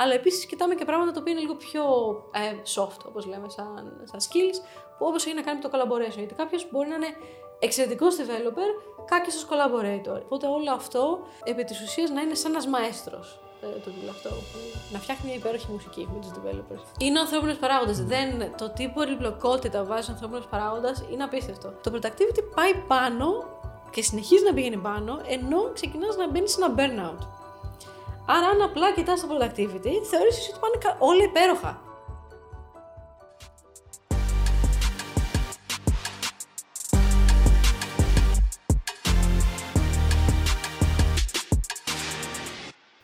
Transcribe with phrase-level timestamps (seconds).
[0.00, 1.82] αλλά επίσης κοιτάμε και πράγματα τα οποία είναι λίγο πιο
[2.32, 4.58] ε, soft, όπως λέμε, σαν, σαν skills,
[4.98, 6.18] που όπως έχει να κάνει με το collaboration.
[6.18, 7.12] Γιατί κάποιος μπορεί να είναι
[7.58, 8.70] εξαιρετικός developer,
[9.04, 10.20] κάποιος ως collaborator.
[10.24, 14.30] Οπότε όλο αυτό επί της ουσίας να είναι σαν ένας μαέστρος ε, το αυτό.
[14.92, 16.82] Να φτιάχνει μια υπέροχη μουσική με τους developers.
[16.98, 18.02] Είναι ο ανθρώπινος παράγοντας.
[18.02, 21.68] Δεν, το τι πολυπλοκότητα βάζει ο ανθρώπινος παράγοντας είναι απίστευτο.
[21.82, 23.26] Το productivity πάει πάνω
[23.90, 27.37] και συνεχίζει να πηγαίνει πάνω, ενώ ξεκινάς να μπαίνεις σε ένα burnout.
[28.30, 31.80] Άρα, αν απλά κοιτάς το productivity, θεωρήσει ότι πάνε όλα υπέροχα.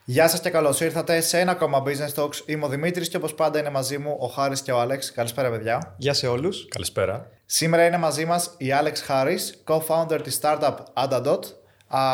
[0.05, 2.37] Γεια σας και καλώς ήρθατε σε ένα ακόμα Business Talks.
[2.47, 5.13] Είμαι ο Δημήτρης και όπως πάντα είναι μαζί μου ο Χάρης και ο Άλεξ.
[5.13, 5.95] Καλησπέρα, παιδιά.
[5.99, 6.69] Γεια σε όλους.
[6.69, 7.31] Καλησπέρα.
[7.47, 11.41] Σήμερα είναι μαζί μας η Άλεξ Χάρης, co-founder της startup Adadot.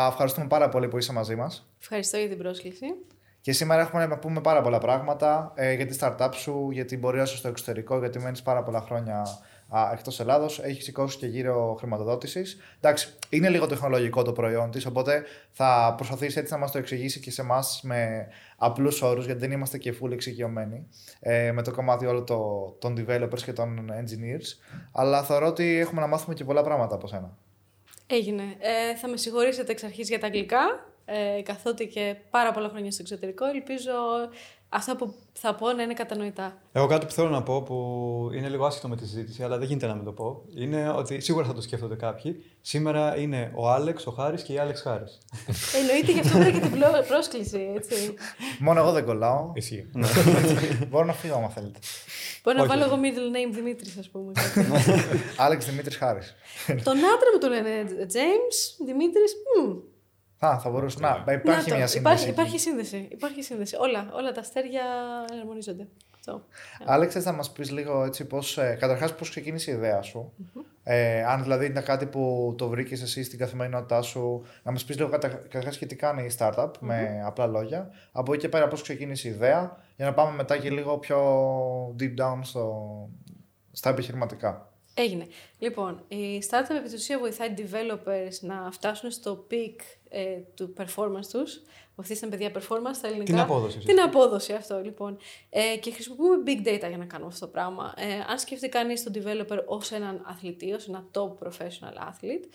[0.09, 1.69] Ευχαριστούμε πάρα πολύ που είσαι μαζί μας.
[1.81, 2.85] Ευχαριστώ για την πρόσκληση.
[3.41, 6.99] Και σήμερα έχουμε να πούμε πάρα πολλά πράγματα ε, για τη startup σου, για την
[6.99, 9.23] πορεία σου στο εξωτερικό, γιατί μένεις πάρα πολλά χρόνια
[9.93, 10.59] εκτός Ελλάδος.
[10.59, 12.57] Έχεις σηκώσει και γύρω χρηματοδότησης.
[12.79, 17.19] Εντάξει, είναι λίγο τεχνολογικό το προϊόν της, οπότε θα προσπαθήσεις έτσι να μας το εξηγήσει
[17.19, 18.27] και σε εμάς με
[18.57, 20.87] απλούς όρους, γιατί δεν είμαστε και full εξοικειωμένοι
[21.19, 24.77] ε, με το κομμάτι όλο το, των developers και των engineers.
[24.91, 27.37] Αλλά θεωρώ ότι έχουμε να μάθουμε και πολλά πράγματα από σένα.
[28.11, 28.43] Έγινε.
[28.59, 32.91] Ε, θα με συγχωρήσετε εξ αρχής για τα αγγλικά, ε, καθότι και πάρα πολλά χρόνια
[32.91, 33.45] στο εξωτερικό.
[33.45, 33.91] Ελπίζω
[34.69, 36.57] αυτά που θα πω να είναι κατανοητά.
[36.71, 37.75] Εγώ κάτι που θέλω να πω που
[38.33, 41.19] είναι λίγο άσχετο με τη συζήτηση, αλλά δεν γίνεται να μην το πω, είναι ότι
[41.19, 42.43] σίγουρα θα το σκέφτονται κάποιοι.
[42.61, 45.17] Σήμερα είναι ο Άλεξ, ο Χάρης και η Άλεξ Χάρης.
[45.79, 48.13] Εννοείται, γι' αυτό πήρα και την πρόσκληση, έτσι.
[48.59, 49.51] Μόνο εγώ δεν κολλάω.
[49.53, 49.89] Ισχύει.
[50.89, 51.79] Μπορώ να φύγω, άμα θέλετε.
[52.43, 54.31] Μπορώ να βάλω εγώ middle name Δημήτρης, ας πούμε.
[55.45, 56.35] Άλεξ Δημήτρης Χάρης.
[56.67, 57.83] Τον άντρα μου τον λένε
[58.13, 59.33] James Δημήτρης.
[60.45, 61.33] Α, θα μπορούσε να.
[61.33, 61.97] Υπάρχει μια σύνδεση.
[61.97, 63.07] Υπάρχει, υπάρχει, σύνδεση.
[63.11, 63.75] Υπάρχει σύνδεση.
[63.79, 64.83] Όλα, όλα τα αστέρια
[65.31, 65.87] εναρμονίζονται.
[66.85, 68.57] Άλεξε, θα μας πεις λίγο έτσι πώς.
[68.57, 70.33] Ε, Καταρχάς, πώς ξεκίνησε η ιδέα σου;
[70.83, 74.97] Ε, αν δηλαδή ήταν κάτι που το βρήκες εσύ στην καθημερινότητά σου, να μας πεις
[74.97, 77.91] λίγο καταρχάς και τι κάνει η startup με απλά λόγια.
[78.11, 81.19] Από εκεί και πέρα, πώς ξεκίνησε η ιδέα, για να πάμε μετά και λίγο πιο
[81.99, 83.09] deep down στο,
[83.71, 84.73] στα επιχειρηματικά.
[84.93, 85.27] Έγινε.
[85.59, 89.75] Λοιπόν, η startup επί βοηθάει developers να φτάσουν στο peak
[90.09, 91.61] ε, του performance τους.
[91.95, 93.31] Βοηθήσαν παιδιά performance στα ελληνικά.
[93.31, 93.77] Την απόδοση.
[93.77, 95.17] Την απόδοση αυτό λοιπόν.
[95.49, 97.93] Ε, και χρησιμοποιούμε big data για να κάνουμε αυτό το πράγμα.
[97.97, 102.45] Ε, αν σκεφτεί κανείς τον developer ως έναν αθλητή, ως ένα top professional athlete,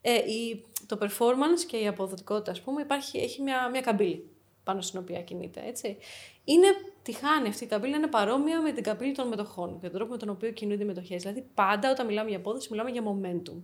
[0.00, 4.26] ε, η, το performance και η αποδοτικότητα, ας πούμε, υπάρχει, έχει μια, μια καμπύλη
[4.64, 5.96] πάνω στην οποία κινείται, έτσι.
[6.44, 6.66] Είναι
[7.02, 10.18] τυχάνει αυτή η καμπύλη είναι παρόμοια με την καμπύλη των μετοχών και τον τρόπο με
[10.18, 11.22] τον οποίο κινούνται οι μετοχές.
[11.22, 13.62] Δηλαδή, πάντα όταν μιλάμε για απόδοση, μιλάμε για momentum.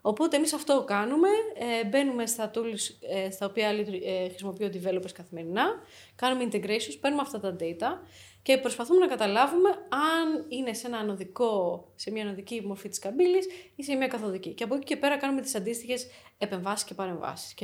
[0.00, 5.12] Οπότε εμείς αυτό κάνουμε, ε, μπαίνουμε στα tools ε, στα οποία ε, χρησιμοποιεί ο developers
[5.12, 5.66] καθημερινά,
[6.14, 8.06] κάνουμε integrations, παίρνουμε αυτά τα data
[8.42, 13.46] και προσπαθούμε να καταλάβουμε αν είναι σε, ένα ανωδικό, σε μια ανωδική μορφή της καμπύλης
[13.74, 14.50] ή σε μια καθοδική.
[14.54, 16.06] Και από εκεί και πέρα κάνουμε τις αντίστοιχες
[16.38, 17.54] επεμβάσεις και παρεμβάσεις,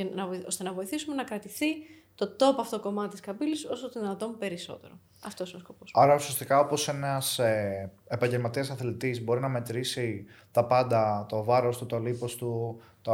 [0.47, 1.67] ώστε να βοηθήσουμε να κρατηθεί
[2.15, 4.93] το top αυτό κομμάτι της καμπύλης όσο το δυνατόν περισσότερο.
[5.25, 5.91] Αυτός είναι ο σκοπός.
[5.93, 11.85] Άρα, ουσιαστικά, όπως ένας ε, επαγγελματίας αθλητής μπορεί να μετρήσει τα πάντα, το βάρος του,
[11.85, 13.13] το λίπος του, το,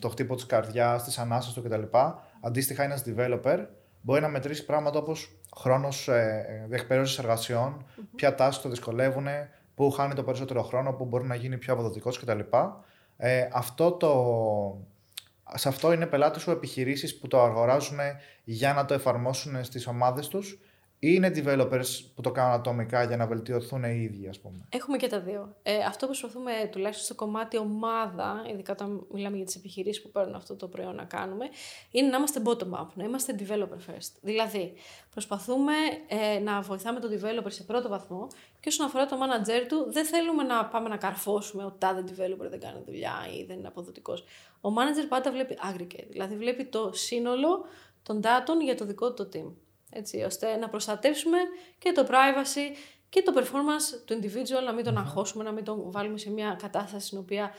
[0.00, 1.82] το χτύπο της καρδιάς, τις ανάσες του κτλ.
[2.40, 3.66] Αντίστοιχα, ένας developer
[4.00, 8.02] μπορεί να μετρήσει πράγματα όπως χρόνος ε, διεκπαιρέωσης εργασιών, mm-hmm.
[8.14, 9.26] ποια τάσει το δυσκολεύουν,
[9.74, 12.40] πού χάνει το περισσότερο χρόνο, πού μπορεί να γίνει πιο αποδοτικός κτλ.
[13.16, 14.10] Ε, αυτό το,
[15.54, 17.98] σε αυτό είναι πελάτες σου επιχειρήσεις που το αγοράζουν
[18.44, 20.65] για να το εφαρμόσουν στις ομάδες τους; ή
[20.98, 24.66] είναι developers που το κάνουν ατομικά για να βελτιωθούν οι ίδιοι, ας πούμε.
[24.68, 25.56] Έχουμε και τα δύο.
[25.62, 30.10] Ε, αυτό που προσπαθούμε τουλάχιστον στο κομμάτι ομάδα, ειδικά όταν μιλάμε για τις επιχειρήσεις που
[30.10, 31.48] παίρνουν αυτό το προϊόν να κάνουμε,
[31.90, 34.12] είναι να είμαστε bottom-up, να είμαστε developer first.
[34.20, 34.72] Δηλαδή,
[35.10, 35.72] προσπαθούμε
[36.08, 38.26] ε, να βοηθάμε τον developer σε πρώτο βαθμό
[38.60, 42.50] και όσον αφορά το manager του, δεν θέλουμε να πάμε να καρφώσουμε ότι τάδε developer
[42.50, 44.24] δεν κάνει δουλειά ή δεν είναι αποδοτικός.
[44.60, 47.64] Ο manager πάντα βλέπει aggregate, δηλαδή βλέπει το σύνολο
[48.02, 49.65] των data για το δικό του team
[49.96, 51.38] έτσι, ώστε να προστατεύσουμε
[51.78, 52.76] και το privacy
[53.08, 56.56] και το performance του individual, να μην τον αγχώσουμε, να μην τον βάλουμε σε μια
[56.62, 57.50] κατάσταση στην οποία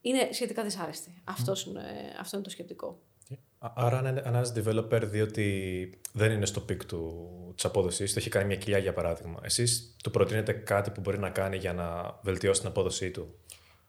[0.00, 1.22] είναι σχετικά δυσάρεστη.
[1.24, 1.82] Αυτός είναι,
[2.20, 2.98] αυτό είναι το σκεπτικό.
[3.58, 8.28] Άρα, αν ένας developer δει ότι δεν είναι στο peak του της απόδοσης, το έχει
[8.28, 12.18] κάνει μια κοιλιά για παράδειγμα, εσείς του προτείνετε κάτι που μπορεί να κάνει για να
[12.22, 13.34] βελτιώσει την απόδοσή του;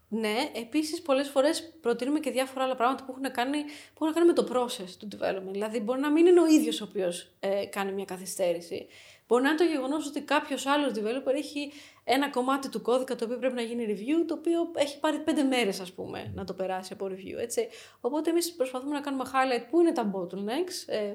[0.09, 3.63] Ναι, επίσης πολλές φορές προτείνουμε και διάφορα άλλα πράγματα που έχουν, κάνει,
[3.93, 5.51] που έχουν να κάνουν με το process του development.
[5.51, 8.87] Δηλαδή, μπορεί να μην είναι ο ίδιος ο οποίος ε, κάνει μια καθυστέρηση.
[9.27, 11.71] Μπορεί να είναι το γεγονός ότι κάποιος άλλος developer έχει
[12.03, 15.43] ένα κομμάτι του κώδικα το οποίο πρέπει να γίνει review, το οποίο έχει πάρει πέντε
[15.43, 17.37] μέρες, ας πούμε, να το περάσει από review.
[17.37, 17.67] Έτσι.
[18.01, 21.13] Οπότε, εμείς προσπαθούμε να κάνουμε highlight πού είναι τα bottlenecks, ε,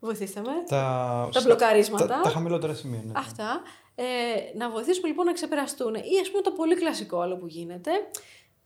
[0.00, 0.64] Βοηθήστε με.
[0.68, 2.06] Τα, Τα μπλοκαρίσματα.
[2.06, 3.02] Τα, τα χαμηλότερα σημεία.
[3.04, 3.12] Ναι.
[3.16, 3.62] Αυτά.
[3.94, 4.04] Ε,
[4.56, 5.94] να βοηθήσουμε λοιπόν να ξεπεραστούν.
[5.94, 7.90] Ή ας πούμε το πολύ κλασικό άλλο που γίνεται.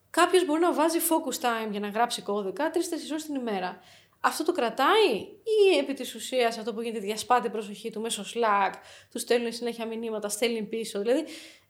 [0.09, 2.77] Κάποιος μπορεί να βάζει focus time για να γράψει κώδικα 3-4
[3.11, 3.79] ώρες την ημέρα.
[4.19, 8.23] Αυτό το κρατάει ή επί της ουσίας αυτό που γίνεται διασπάται η προσοχή του μέσω
[8.23, 8.73] Slack,
[9.11, 10.99] του στέλνουν συνέχεια μηνύματα, στέλνει πίσω.
[10.99, 11.25] Δηλαδή,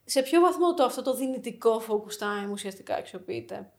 [0.08, 3.70] σε ποιο βαθμό το αυτό το δυνητικό focus time ουσιαστικά αξιοποιείται;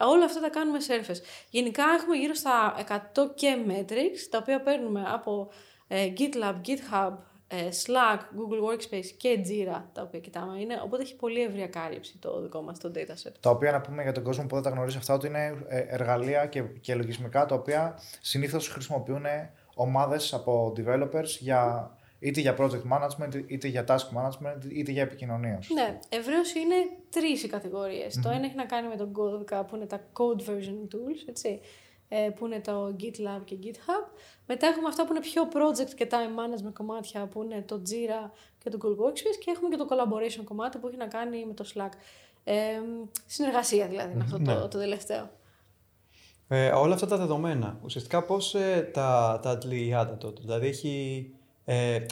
[0.00, 1.22] Όλα αυτά τα κάνουμε surface.
[1.50, 2.74] Γενικά έχουμε γύρω στα
[3.14, 5.50] 100 και metrics, τα οποία παίρνουμε από
[5.88, 7.12] ε, GitLab, GitHub,
[7.48, 10.80] ε, Slack, Google Workspace και Jira, τα οποία κοιτάμε είναι.
[10.84, 13.32] Οπότε έχει πολύ ευρία κάλυψη το δικό μας το dataset.
[13.40, 15.78] Τα οποία να πούμε για τον κόσμο που δεν τα γνωρίζει αυτά ότι είναι ε,
[15.78, 19.24] εργαλεία και, και λογισμικά τα οποία συνήθως χρησιμοποιούν
[19.74, 25.68] ομάδες από developers για, είτε για project management, είτε για task management, είτε για επικοινωνίας.
[25.68, 26.74] Ναι, ευρέως είναι
[27.10, 28.16] τρεις οι κατηγορίες.
[28.18, 28.22] Mm-hmm.
[28.22, 31.60] Το ένα έχει να κάνει με τον κώδικα που είναι τα code version tools, έτσι,
[32.08, 34.08] ε, που είναι το GitLab και GitHub.
[34.46, 38.30] Μετά έχουμε αυτά που είναι πιο project και time management κομμάτια που είναι το Jira
[38.58, 41.54] και το Google Workspace και έχουμε και το collaboration κομμάτι που έχει να κάνει με
[41.54, 41.92] το Slack.
[42.44, 42.80] Ε,
[43.26, 44.60] συνεργασία δηλαδή είναι αυτό το, ναι.
[44.60, 45.30] το τελευταίο.
[46.48, 51.30] Ε, όλα αυτά τα δεδομένα, ουσιαστικά πώς ε, τα, τα αντλεί η Άτατο, δηλαδή έχει
[51.70, 52.06] ε,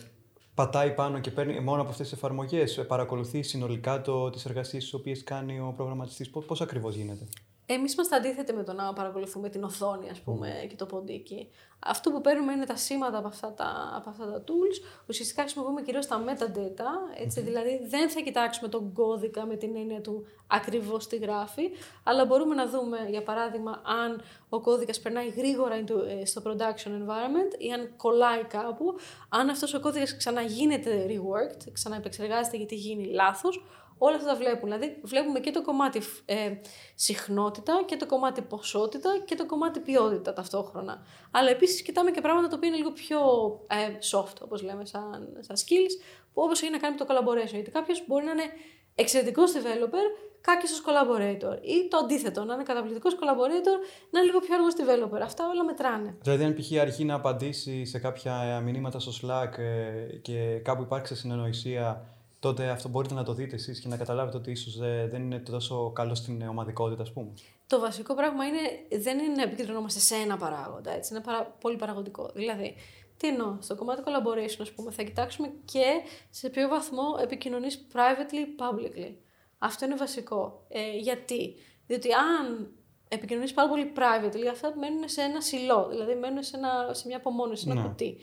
[0.55, 4.83] πατάει πάνω και παίρνει μόνο από αυτές τις εφαρμογές, ε, παρακολουθεί συνολικά το, τις εργασίες
[4.83, 6.31] τις οποίες κάνει ο προγραμματιστής.
[6.31, 7.27] Πώς, πώς ακριβώς γίνεται;
[7.69, 11.49] Εμείς είμαστε αντίθετοι με το να παρακολουθούμε την οθόνη, ας πούμε, και το ποντίκι.
[11.79, 15.03] Αυτό που παίρνουμε είναι τα σήματα από αυτά τα, από αυτά τα tools.
[15.09, 20.01] Ουσιαστικά χρησιμοποιούμε κυρίως τα metadata, έτσι, δηλαδή δεν θα κοιτάξουμε τον κώδικα με την έννοια
[20.01, 21.71] του ακριβώς τι γράφει,
[22.05, 26.89] αλλά μπορούμε να δούμε, για παράδειγμα, αν ο κώδικας περνάει γρήγορα into- ε, στο production
[26.89, 28.95] environment ή αν κολλάει κάπου,
[29.29, 33.65] αν αυτός ο κώδικας ξαναγίνεται reworked, ξαναεπεξεργάζεται γιατί γίνει λάθος,
[33.99, 34.63] Όλα αυτά τα βλέπουν.
[34.63, 36.53] Δηλαδή, βλέπουμε και το κομμάτι ε,
[36.95, 41.03] συχνότητα και το κομμάτι ποσότητα και το κομμάτι ποιότητα ταυτόχρονα.
[41.31, 43.19] Αλλά επίσης κοιτάμε και πράγματα τα οποία είναι λίγο πιο
[43.67, 46.03] ε, soft, όπως λέμε, σαν, σαν skills,
[46.33, 47.53] που όπως έχει να κάνει με το collaboration.
[47.53, 48.51] Γιατί κάποιος μπορεί να είναι
[48.95, 50.07] εξαιρετικός developer,
[50.41, 51.63] κάκιστο collaborator.
[51.63, 53.77] Ή το αντίθετο, να είναι καταπληκτικός collaborator,
[54.11, 55.21] να είναι λίγο πιο αργό developer.
[55.23, 56.17] Αυτά όλα μετράνε.
[56.23, 56.81] Δηλαδή, αν π.χ.
[56.81, 62.89] αρχεί να απαντήσει σε κάποια μηνύματα στο Slack ε, και κάπου υπάρξει συνεννοησία, τότε αυτό
[62.89, 66.15] μπορείτε να το δείτε εσείς και να καταλάβετε ότι ίσως ε, δεν είναι τόσο καλό
[66.15, 67.33] στην ομαδικότητα, ας πούμε.
[67.67, 68.59] Το βασικό πράγμα είναι,
[68.99, 72.31] δεν είναι να επικεντρωνόμαστε σε ένα παράγοντα, έτσι, είναι παρα, πολύ παραγωγικό.
[72.35, 72.75] Δηλαδή,
[73.17, 75.85] τι εννοώ, στο κομμάτι collaboration, ας πούμε, θα κοιτάξουμε και
[76.31, 79.15] σε ποιο βαθμό επικοινωνείς privately, publicly.
[79.59, 80.65] Αυτό είναι βασικό.
[80.69, 81.55] Ε, γιατί,
[81.87, 82.71] διότι αν
[83.09, 87.17] επικοινωνείς πάρα πολύ privately, αυτά μένουν σε ένα σιλό, δηλαδή μένουν σε, ένα, σε μια
[87.17, 87.89] απομόνωση, σε ένα Ναι.
[87.89, 88.17] κουτί.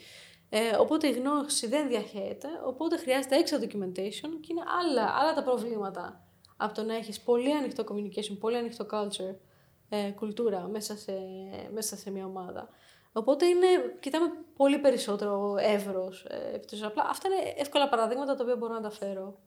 [0.55, 5.43] Ε, οπότε η γνώση δεν διαχέεται, οπότε χρειάζεται έξtra documentation και είναι άλλα, άλλα τα
[5.43, 6.27] προβλήματα
[6.57, 9.35] από το να έχεις πολύ ανοιχτό communication, πολύ ανοιχτό culture,
[9.89, 11.13] ε, κουλτούρα μέσα σε,
[11.73, 12.69] μέσα σε μια ομάδα.
[13.13, 13.67] Οπότε είναι,
[13.99, 16.25] κοιτάμε πολύ περισσότερο εύρος.
[16.29, 19.39] Ε, επί της- απλά αυτά είναι εύκολα παραδείγματα τα οποία μπορώ να τα φέρω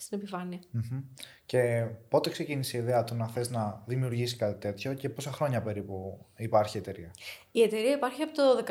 [0.00, 0.58] στην επιφάνεια.
[0.70, 1.00] Μμμ.
[1.46, 5.62] Και πότε ξεκίνησε η ιδέα του να θες να δημιουργήσεις κάτι τέτοιο και πόσα χρόνια
[5.62, 7.10] περίπου υπάρχει η εταιρεία;
[7.50, 8.68] Η εταιρεία υπάρχει από το 19.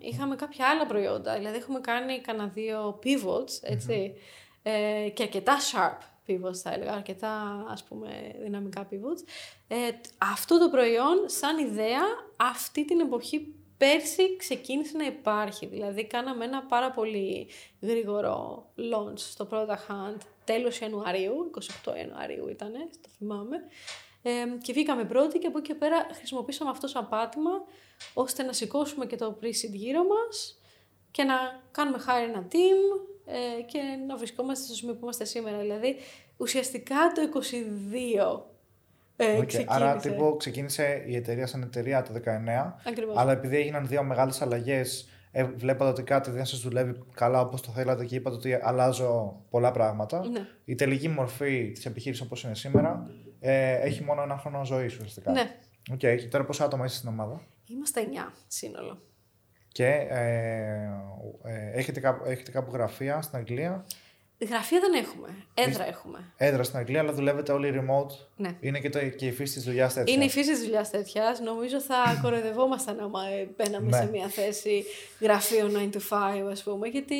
[0.00, 1.36] Είχαμε κάποια άλλα προϊόντα.
[1.36, 4.14] Δηλαδή, έχουμε κάνει κανένα δύο pivots, ετσι
[4.62, 6.92] Ε, και αρκετά sharp pivots, θα έλεγα.
[6.92, 8.08] Αρκετά, ας πούμε,
[8.42, 9.22] δυναμικά pivots.
[9.68, 9.76] Ε,
[10.18, 12.02] αυτό το προϊόν, σαν ιδέα,
[12.36, 15.66] αυτή την εποχή πέρσι ξεκίνησε να υπάρχει.
[15.66, 17.48] Δηλαδή, κάναμε ένα πάρα πολύ
[17.80, 20.20] γρήγορο launch στο Product Hunt
[20.50, 21.50] τέλος Ιανουαρίου,
[21.84, 23.56] 28 Ιανουαρίου ήταν, το θυμάμαι.
[24.22, 24.30] Ε,
[24.62, 27.50] και βγήκαμε πρώτοι και από εκεί και πέρα χρησιμοποίησαμε αυτό σαν πάτημα
[28.14, 30.60] ώστε να σηκώσουμε και το pre-seed γύρω μας
[31.10, 31.34] και να
[31.70, 35.58] κάνουμε hire ένα team ε, και να βρισκόμαστε στο σημείο που είμαστε σήμερα.
[35.58, 35.96] Δηλαδή,
[36.36, 38.42] ουσιαστικά το 22
[39.16, 39.66] ε, Οκ, ξεκίνησε.
[39.84, 43.16] Άρα τύπου ξεκίνησε η εταιρεία σαν εταιρεία το 19, Ακριβώς.
[43.16, 47.60] αλλά επειδή έγιναν δύο μεγάλες αλλαγές, ε, βλέπατε ότι κάτι δεν σας δουλεύει καλά όπως
[47.60, 50.28] το θέλατε και είπατε ότι αλλάζω πολλά πράγματα.
[50.28, 50.46] Ναι.
[50.64, 53.10] Η τελική μορφή της επιχείρησης όπως είναι σήμερα
[53.40, 55.32] ε, έχει μόνο ένα χρόνο ζωής ουσιαστικά.
[55.32, 55.56] Ναι.
[55.92, 59.02] Οκ, και τώρα πόσα άτομα είστε στην ομάδα; Είμαστε 9 σύνολο.
[59.72, 60.20] Και ε,
[61.42, 63.84] ε, έχετε, κάπου, έχετε κάπου γραφεία στην Αγγλία,
[64.48, 65.28] Γραφεία δεν έχουμε.
[65.54, 66.24] Έδρα έχουμε.
[66.36, 68.14] έδρα στην Αγγλία, αλλά δουλεύετε όλοι remote.
[68.36, 68.56] Ναι.
[68.60, 70.14] Είναι και, το, και η φύση της δουλειάς τέτοια.
[70.14, 71.40] Είναι η φύση της δουλειάς τέτοιας.
[71.40, 73.96] Νομίζω θα κοροϊδευόμασταν άμα ε, μπαίναμε Ναι.
[73.96, 74.84] σε μια θέση
[75.20, 75.98] γραφείο 9 to
[76.46, 76.88] 5, ας πούμε.
[76.88, 77.14] Γιατί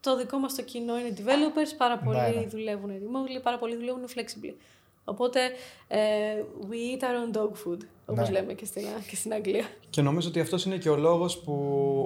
[0.00, 2.46] το δικό μας το κοινό είναι developers, πάρα πολλοί Ναι, ναι.
[2.46, 4.52] δουλεύουν remotely, πάρα πολλοί δουλεύουν flexibly.
[5.08, 5.40] Οπότε,
[5.88, 5.98] ε,
[6.70, 8.40] we eat our own dog food, όπως Ναι.
[8.40, 9.64] λέμε και στην, και στην Αγγλία.
[9.90, 11.52] Και νομίζω ότι αυτός είναι και ο λόγος που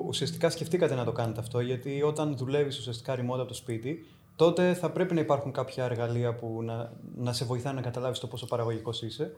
[0.06, 1.60] ουσιαστικά σκεφτήκατε να το κάνετε αυτό.
[1.60, 4.06] Γιατί όταν δουλεύεις ουσιαστικά remote από το σπίτι,
[4.40, 8.26] τότε θα πρέπει να υπάρχουν κάποια εργαλεία που να, να σε βοηθάνε να καταλάβεις το
[8.26, 9.36] πόσο παραγωγικός είσαι.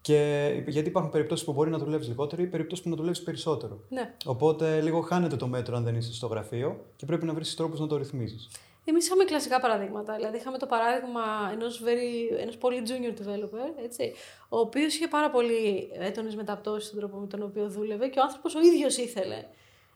[0.00, 3.80] Και γιατί υπάρχουν περιπτώσεις που μπορεί να δουλεύεις λιγότερο ή περιπτώσεις που να δουλεύεις περισσότερο.
[3.88, 4.14] Ναι.
[4.24, 7.80] Οπότε λίγο χάνεται το μέτρο αν δεν είσαι στο γραφείο και πρέπει να βρεις τρόπους
[7.80, 8.48] να το ρυθμίζεις.
[8.84, 10.14] Εμείς είχαμε κλασικά παραδείγματα.
[10.14, 11.20] Δηλαδή, είχαμε το παράδειγμα
[11.52, 11.82] ενός
[12.40, 14.12] ενός πολύ junior developer, έτσι,
[14.48, 18.22] ο οποίος είχε πάρα πολύ έντονες μεταπτώσεις στον τρόπο με τον οποίο δούλευε και ο
[18.22, 19.44] άνθρωπος ο ίδιος ήθελε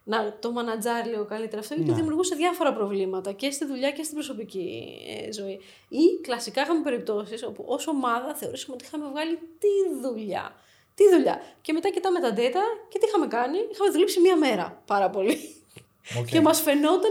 [0.05, 1.97] να το μανατζάρει λίγο καλύτερα αυτό, γιατί Ναι.
[1.97, 5.61] δημιουργούσε διάφορα προβλήματα και στη δουλειά και στην προσωπική ε, ζωή.
[5.89, 10.55] Ή κλασικά είχαμε περιπτώσεις όπου ως ομάδα θεωρήσαμε ότι είχαμε βγάλει τη δουλειά.
[10.95, 11.43] Τι δουλειά.
[11.61, 15.39] Και μετά κοιτάμε τα data και τι είχαμε κάνει; Είχαμε δουλέψει μία μέρα πάρα πολύ.
[16.19, 16.27] Οκ.
[16.27, 17.11] Και μας φαινόταν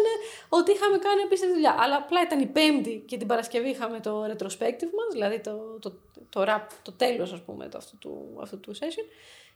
[0.50, 1.75] ότι είχαμε κάνει απίστευτη δουλειά.
[1.79, 5.93] Αλλά απλά ήταν η Πέμπτη και την Παρασκευή είχαμε το retrospective μας, δηλαδή το, το,
[6.29, 9.05] το, wrap, το τέλος, ας πούμε, το, αυτού, του, αυτού του session.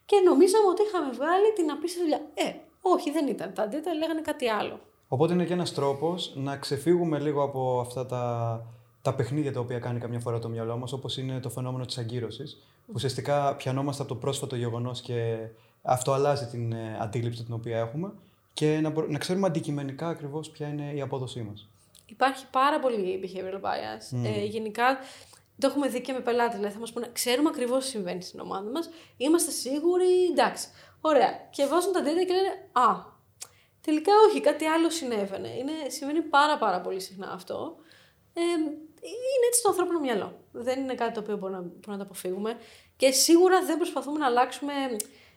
[0.05, 2.21] Και νομίζαμε ότι είχαμε βγάλει την απίστευτη δουλειά.
[2.33, 2.53] Ε,
[2.93, 3.53] όχι, δεν ήταν.
[3.53, 4.79] Τα data λέγανε κάτι άλλο.
[5.07, 8.65] Οπότε είναι και ένας τρόπος να ξεφύγουμε λίγο από αυτά τα,
[9.01, 11.97] τα παιχνίδια τα οποία κάνει καμιά φορά το μυαλό μας, όπως είναι το φαινόμενο της
[11.97, 12.61] αγκύρωσης.
[12.85, 15.37] Που ουσιαστικά πιανόμαστε από το πρόσφατο γεγονός και
[15.81, 18.11] αυτό αλλάζει την ε, αντίληψη την οποία έχουμε
[18.53, 21.67] και να, μπο- να ξέρουμε αντικειμενικά ακριβώς ποια είναι η απόδοσή μας.
[22.05, 24.23] Υπάρχει πάρα πολύ behavioral bias.
[24.25, 24.97] Ε, γενικά
[25.59, 26.55] το έχουμε δει και με πελάτε.
[26.55, 28.89] Δηλαδή θα μας πούνε, ξέρουμε ακριβώς τι συμβαίνει στην ομάδα μας.
[29.17, 30.67] Είμαστε σίγουροι, εντάξει.
[31.09, 31.47] Ωραία.
[31.50, 32.95] Και βάζουν τα data και λένε, Α,
[33.81, 35.50] τελικά όχι, κάτι άλλο συνέβαινε.
[35.57, 37.75] Είναι, συμβαίνει πάρα πάρα πολύ συχνά αυτό.
[38.33, 38.41] Ε,
[39.01, 40.39] είναι έτσι το ανθρώπινο μυαλό.
[40.51, 42.57] Δεν είναι κάτι το οποίο μπορούμε να, μπορούμε να το αποφύγουμε.
[42.95, 44.74] Και σίγουρα δεν προσπαθούμε να αλλάξουμε,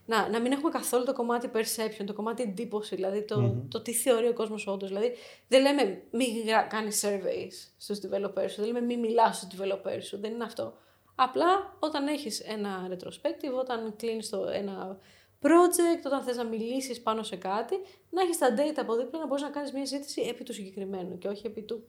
[0.07, 3.93] να, να μην έχουμε καθόλου το κομμάτι perception, το κομμάτι εντύπωση, δηλαδή το, το τι
[3.93, 4.89] θεωρεί ο κόσμος όντως.
[4.89, 5.13] Δηλαδή
[5.49, 6.29] δεν λέμε μην
[6.69, 10.75] κάνεις surveys στους developers σου, δεν λέμε μην μιλάς στους developers σου, δεν είναι αυτό.
[11.15, 14.99] Απλά όταν έχεις ένα retrospective, όταν κλείνεις ένα
[15.43, 17.75] project, όταν θες να μιλήσεις πάνω σε κάτι,
[18.11, 21.19] να έχεις τα data από δίπλα να μπορείς να κάνεις μια ζήτηση επί του συγκεκριμένου
[21.19, 21.85] και όχι επί του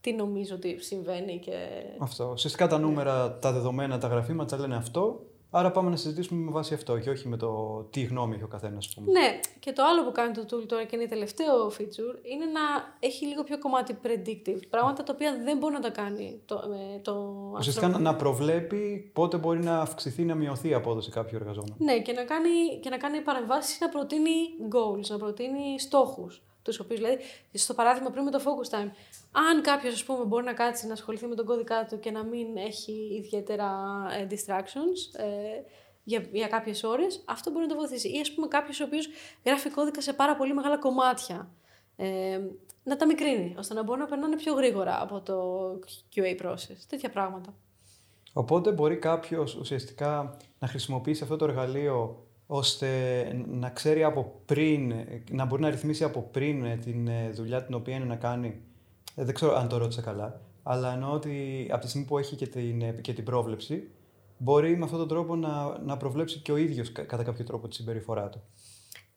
[0.00, 1.56] τι νομίζω ότι συμβαίνει και...
[1.98, 2.30] Αυτό.
[2.32, 5.27] Ουσιαστικά τα νούμερα, τα δεδομένα, τα γραφήματα λένε αυτό.
[5.50, 8.48] Άρα πάμε να συζητήσουμε με βάση αυτό και όχι με το τι γνώμη έχει ο
[8.48, 9.10] καθένας, ας πούμε.
[9.10, 12.60] Ναι, και το άλλο που κάνει το tool τώρα και είναι τελευταίο feature είναι να
[13.00, 14.60] έχει λίγο πιο κομμάτι predictive.
[14.70, 17.12] Πράγματα τα οποία δεν μπορεί να τα κάνει το, με το
[17.58, 18.10] Ουσιαστικά ανθρώπινο.
[18.10, 21.74] να προβλέπει πότε μπορεί να αυξηθεί ή να μειωθεί η απόδοση κάποιου εργαζόμενου.
[21.78, 24.30] Ναι, και να κάνει, και να κάνει παρεμβάσεις, να προτείνει
[24.72, 26.42] goals, να προτείνει στόχους.
[26.62, 27.18] Τους οποίους, δηλαδή,
[27.52, 28.90] στο παράδειγμα πριν με το focus time,
[29.32, 32.24] αν κάποιος, ας πούμε, μπορεί να κάτσει να ασχοληθεί με τον κώδικά του και να
[32.24, 33.70] μην έχει ιδιαίτερα
[34.18, 35.26] ε, distractions ε,
[36.04, 38.08] για, για κάποιες ώρες, αυτό μπορεί να το βοηθήσει.
[38.08, 39.08] Ή, ας πούμε, κάποιος ο οποίος
[39.44, 41.50] γράφει κώδικα σε πάρα πολύ μεγάλα κομμάτια.
[41.96, 42.40] Ε,
[42.82, 45.68] να τα μικρύνει, ώστε να μπορούν να περνάνε πιο γρήγορα από το
[46.14, 46.76] QA process.
[46.88, 47.54] Τέτοια πράγματα.
[48.32, 52.88] Οπότε μπορεί κάποιος ουσιαστικά να χρησιμοποιήσει αυτό το εργαλείο ώστε
[53.46, 54.92] να ξέρει από πριν,
[55.30, 58.60] να μπορεί να ρυθμίσει από πριν ε, την ε, δουλειά την οποία είναι να κάνει.
[59.14, 62.36] Ε, Δεν ξέρω αν το ρώτησα καλά, αλλά εννοώ ότι από τη στιγμή που έχει
[62.36, 63.90] και την, ε, και την πρόβλεψη,
[64.38, 67.68] μπορεί με αυτόν τον τρόπο να, να προβλέψει και ο ίδιος κα- κατά κάποιο τρόπο
[67.68, 68.42] τη συμπεριφορά του.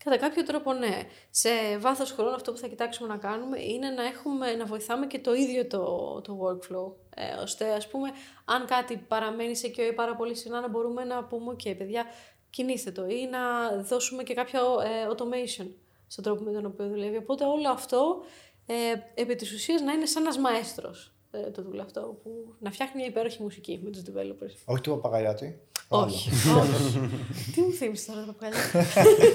[0.03, 1.01] Κατά κάποιο τρόπο ναι.
[1.29, 5.19] Σε βάθος χρόνου αυτό που θα κοιτάξουμε να κάνουμε είναι να, έχουμε, να βοηθάμε και
[5.19, 5.85] το ίδιο το,
[6.21, 6.91] το workflow.
[7.15, 8.09] Ε, ώστε ας πούμε
[8.45, 12.05] αν κάτι παραμένει σε QA πάρα πολύ συχνά να μπορούμε να πούμε ok παιδιά
[12.51, 15.67] κινήστε το ή να δώσουμε και κάποιο ε, automation
[16.07, 17.17] στον τρόπο με τον οποίο δουλεύει.
[17.17, 18.21] Οπότε όλο αυτό
[18.65, 18.73] ε,
[19.21, 22.95] επί της ουσίας να είναι σαν ένας μαέστρος ε, το δούλο αυτό που να φτιάχνει
[22.95, 24.55] μια υπέροχη μουσική με τους developers.
[24.65, 25.59] Όχι του Παπαγαλιάτη.
[25.87, 26.29] Όχι.
[26.29, 27.09] όχι.
[27.53, 28.85] Τι μου θύμισες τώρα το παπαγαλιά.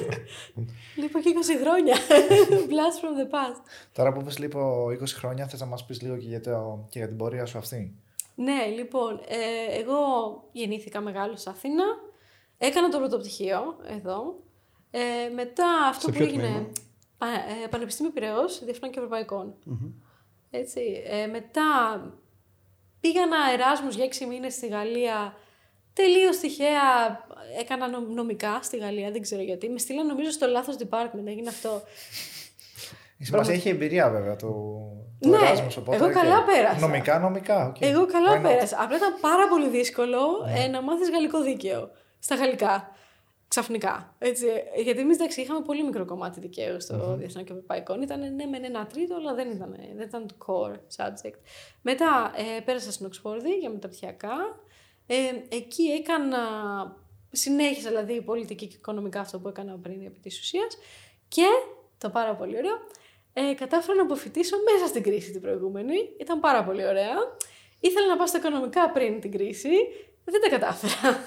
[1.01, 1.97] Λείπω και 20 χρόνια.
[2.51, 3.61] Blast from the past.
[3.93, 6.99] Τώρα που πες λίγο 20 χρόνια, θες να μας πεις λίγο και για, το, και
[6.99, 7.95] για την πορεία σου αυτή;
[8.35, 9.99] Ναι, λοιπόν, ε, εγώ
[10.53, 11.85] γεννήθηκα μεγάλος στην Αθήνα.
[12.59, 14.35] Έκανα το πρωτοπτυχίο εδώ.
[14.91, 15.01] Ε,
[15.35, 16.43] μετά αυτό Σε που ποιο έγινε.
[16.43, 16.67] τμήμα;
[17.19, 19.55] Πα, ε, Πανεπιστήμιο Πυραιός, Διεθνών και Ευρωπαϊκών.
[20.51, 20.81] Έτσι.
[21.11, 21.63] Ε, μετά
[23.01, 25.35] πήγα ένα Εράσμους για έξι μήνες στη Γαλλία.
[25.93, 26.81] Τελείως τυχαία
[27.61, 29.69] έκανα νο- νομικά στη Γαλλία, δεν ξέρω γιατί.
[29.69, 31.83] Με στείλαν νομίζω στο λάθος department, έγινε αυτό.
[33.19, 34.47] Η σημασία έχει εμπειρία βέβαια του
[35.21, 36.79] το Ναι, Erasmus, οπότε, εγώ καλά και πέρασα.
[36.81, 37.67] Νομικά, νομικά.
[37.69, 37.77] οκ.
[37.81, 38.43] Εγώ καλά Why not?
[38.43, 38.83] πέρασα.
[38.83, 40.65] Απλά ήταν πάρα πολύ δύσκολο Ναι.
[40.65, 41.91] ε, να μάθεις γαλλικό δίκαιο
[42.27, 42.97] στα γαλλικά.
[43.49, 44.15] Ξαφνικά.
[44.19, 44.47] Έτσι.
[44.77, 48.03] Ε, Γιατί εμείς εντάξει είχαμε πολύ μικρό κομμάτι δικαίου στο mm Διεθνές και Ευρωπαϊκό.
[48.03, 51.39] Ήταν ναι, μεν ένα τρίτο, αλλά δεν ήταν, δεν ήταν το core subject.
[51.83, 54.61] Μετά ε, πέρασα στην Οξφόρδη για μεταπτυχιακά.
[55.07, 55.17] Ε,
[55.49, 56.41] εκεί έκανα.
[57.31, 60.79] Συνέχισα δηλαδή πολιτική και οικονομικά αυτό που έκανα πριν επί της ουσίας.
[61.29, 61.47] Και
[61.99, 62.77] το πάρα πολύ ωραίο.
[63.33, 65.97] Ε, κατάφερα να αποφοιτήσω μέσα στην κρίση την προηγούμενη.
[66.21, 67.15] Ήταν πάρα πολύ ωραία.
[67.81, 69.71] Ήθελα να πάω στα οικονομικά πριν την κρίση.
[70.25, 71.25] Δεν τα κατάφερα.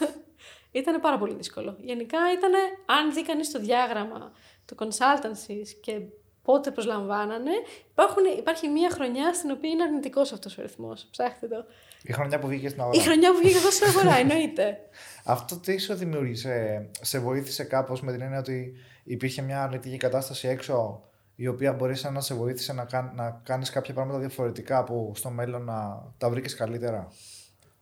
[0.71, 1.77] Ήταν πάρα πολύ δύσκολο.
[1.79, 2.51] Γενικά ήταν,
[2.85, 4.31] αν δει κανείς το διάγραμμα
[4.65, 6.01] του consultancies και
[6.41, 7.51] πότε προσλαμβάνανε.
[7.91, 11.07] Υπάρχουν, υπάρχει μία χρονιά στην οποία είναι αρνητικός αυτός ο ρυθμός.
[11.11, 11.65] Ψάχτε το.
[12.03, 13.01] Η χρονιά που βγήκε στην αγορά.
[13.01, 14.77] Η χρονιά που βγήκε εδώ στην αγορά, εννοείται.
[15.35, 18.73] Αυτό τι σου δημιούργησε, σε βοήθησε κάπως με την έννοια ότι
[19.03, 21.03] υπήρχε μια αρνητική κατάσταση έξω
[21.35, 25.29] η οποία μπορεί να σε βοήθησε να, κάν, να κάνεις κάποια πράγματα διαφορετικά που στο
[25.29, 27.07] μέλλον να τα βρήκες καλύτερα;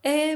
[0.07, 0.35] Ε,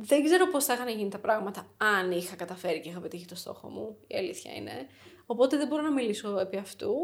[0.00, 3.34] δεν ξέρω πώς θα είχαν γίνει τα πράγματα αν είχα καταφέρει και είχα πετύχει το
[3.34, 3.96] στόχο μου.
[4.06, 4.86] Η αλήθεια είναι.
[5.26, 6.94] Οπότε δεν μπορώ να μιλήσω επί αυτού.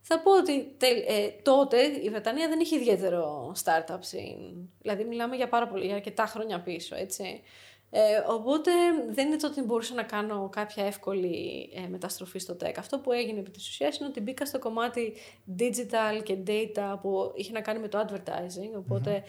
[0.00, 4.68] Θα πω ότι ε, τότε η Βρετανία δεν είχε ιδιαίτερο startup scene.
[4.80, 7.42] Δηλαδή μιλάμε για πάρα πολύ, για αρκετά χρόνια πίσω, έτσι.
[7.90, 8.70] Ε, οπότε
[9.10, 12.74] δεν είναι το ότι μπορούσα να κάνω κάποια εύκολη ε, μεταστροφή στο tech.
[12.78, 15.16] Αυτό που έγινε επί της ουσίας είναι ότι μπήκα στο κομμάτι
[15.58, 18.78] digital και data που είχε να κάνει με το advertising.
[18.78, 19.22] οποτε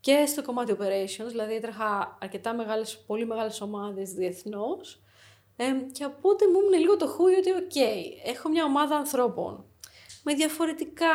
[0.00, 5.00] και στο κομμάτι operations, δηλαδή έτρεχα αρκετά μεγάλες, πολύ μεγάλες ομάδες διεθνώς.
[5.56, 7.76] Ε, και οπότε μου έμεινε λίγο το χούι ότι, οκ,
[8.24, 9.64] έχω μια ομάδα ανθρώπων
[10.22, 11.06] με, διαφορετικά,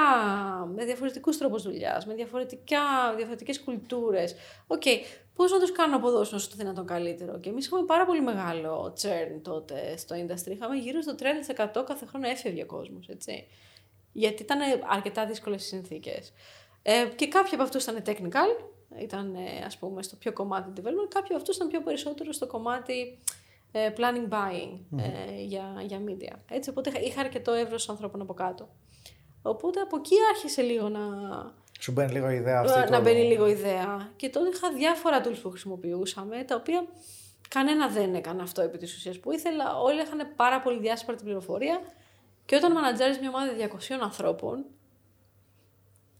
[0.76, 4.36] με διαφορετικούς τρόπους δουλειάς, με διαφορετικά, διαφορετικές κουλτούρες.
[4.68, 4.98] OK, okay,
[5.36, 7.40] πώς να τους κάνω να αποδώσουν όσο το δυνατόν καλύτερο.
[7.40, 10.52] Και εμείς είχαμε πάρα πολύ μεγάλο churn τότε στο industry.
[10.52, 13.48] Είχαμε γύρω στο 30% κάθε χρόνο έφευγε ο κόσμος, έτσι.
[14.12, 16.34] Γιατί ήταν αρκετά δύσκολες οι συνθήκες.
[16.82, 18.66] Ε, και κάποιοι από αυτούς ήταν technical,
[19.02, 19.36] ήταν
[19.66, 23.20] ας πούμε στο πιο κομμάτι development, κάποιοι από αυτούς ήταν πιο περισσότερο στο κομμάτι
[23.78, 26.36] ε, planning buying ε, για, για media.
[26.50, 28.70] Έτσι, οπότε είχα αρκετό εύρος ανθρώπων από κάτω.
[29.42, 31.02] Οπότε από εκεί άρχισε λίγο να.
[31.80, 32.80] Σου μπαίνει λίγο ιδέα αυτή.
[32.80, 32.92] Να, το...
[32.92, 34.12] να μπαίνει λίγο ιδέα.
[34.16, 36.88] Και τότε είχα διάφορα tools που χρησιμοποιούσαμε, τα οποία
[37.50, 39.80] κανένα δεν έκανε αυτό επί της ουσίας που ήθελα.
[39.80, 41.80] Όλοι είχαν πάρα πολύ διάσπαρτη πληροφορία.
[42.46, 43.52] Και όταν μανατζάρεις μια ομάδα
[43.92, 44.66] 200 ανθρώπων,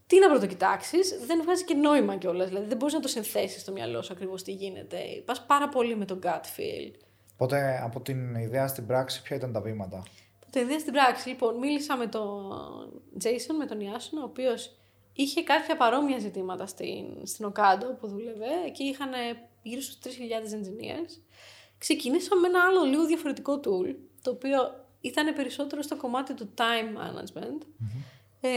[0.06, 2.48] τι να πρωτοκοιτάξεις, δεν βγάζει και νόημα κιόλας.
[2.48, 4.98] Δηλαδή δεν μπορείς να το συνθέσεις στο μυαλό σου ακριβώς τι γίνεται.
[5.24, 6.92] Πας πάρα πολύ με τον gut feel.
[7.32, 10.02] Οπότε από την ιδέα στην πράξη, ποια ήταν τα βήματα;
[10.50, 11.28] Το ιδέα στην πράξη.
[11.28, 12.50] Λοιπόν, μίλησα με τον
[13.24, 14.76] Jason, με τον Ιάσονα, ο οποίος
[15.12, 18.46] είχε κάποια παρόμοια ζητήματα στην, στην Οκάντο που δούλευε.
[18.66, 19.10] Εκεί είχαν
[19.62, 21.20] γύρω στους 3.000 engineers.
[21.78, 24.58] Ξεκινήσαμε με ένα άλλο λίγο διαφορετικό tool, το οποίο
[25.00, 27.62] ήταν περισσότερο στο κομμάτι του time management.
[28.40, 28.48] Ε,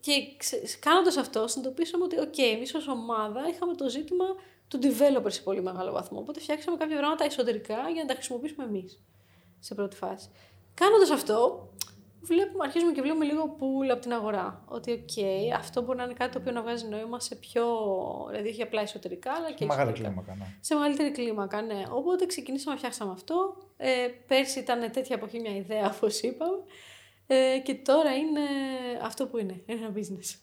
[0.00, 0.12] και
[0.80, 4.24] κάνοντας αυτό, συνειδητοποίησαμε ότι, OK, εμείς ως ομάδα είχαμε το ζήτημα
[4.68, 6.18] του developer σε πολύ μεγάλο βαθμό.
[6.18, 9.00] Οπότε φτιάξαμε κάποια πράγματα εσωτερικά για να τα χρησιμοποιήσουμε εμείς
[9.58, 10.28] σε πρώτη φάση.
[10.74, 11.68] Κάνοντας αυτό,
[12.20, 14.64] βλέπουμε, αρχίζουμε και βλέπουμε λίγο pull από την αγορά.
[14.66, 15.22] Ότι, OK,
[15.56, 17.66] αυτό μπορεί να είναι κάτι το οποίο να βγάζει νόημα σε πιο.
[18.30, 19.56] δηλαδή όχι απλά εσωτερικά, αλλά και.
[19.58, 20.46] Σε μεγάλη κλίμακα, ναι.
[20.60, 21.82] Σε μεγαλύτερη κλίμακα, ναι.
[21.90, 23.56] Οπότε ξεκινήσαμε να φτιάξαμε αυτό.
[23.76, 26.58] Ε, πέρσι ήταν τέτοια εποχή μια ιδέα, όπως είπαμε.
[27.26, 28.40] Ε, και τώρα είναι
[29.02, 29.62] αυτό που είναι.
[29.66, 30.38] Είναι ένα business.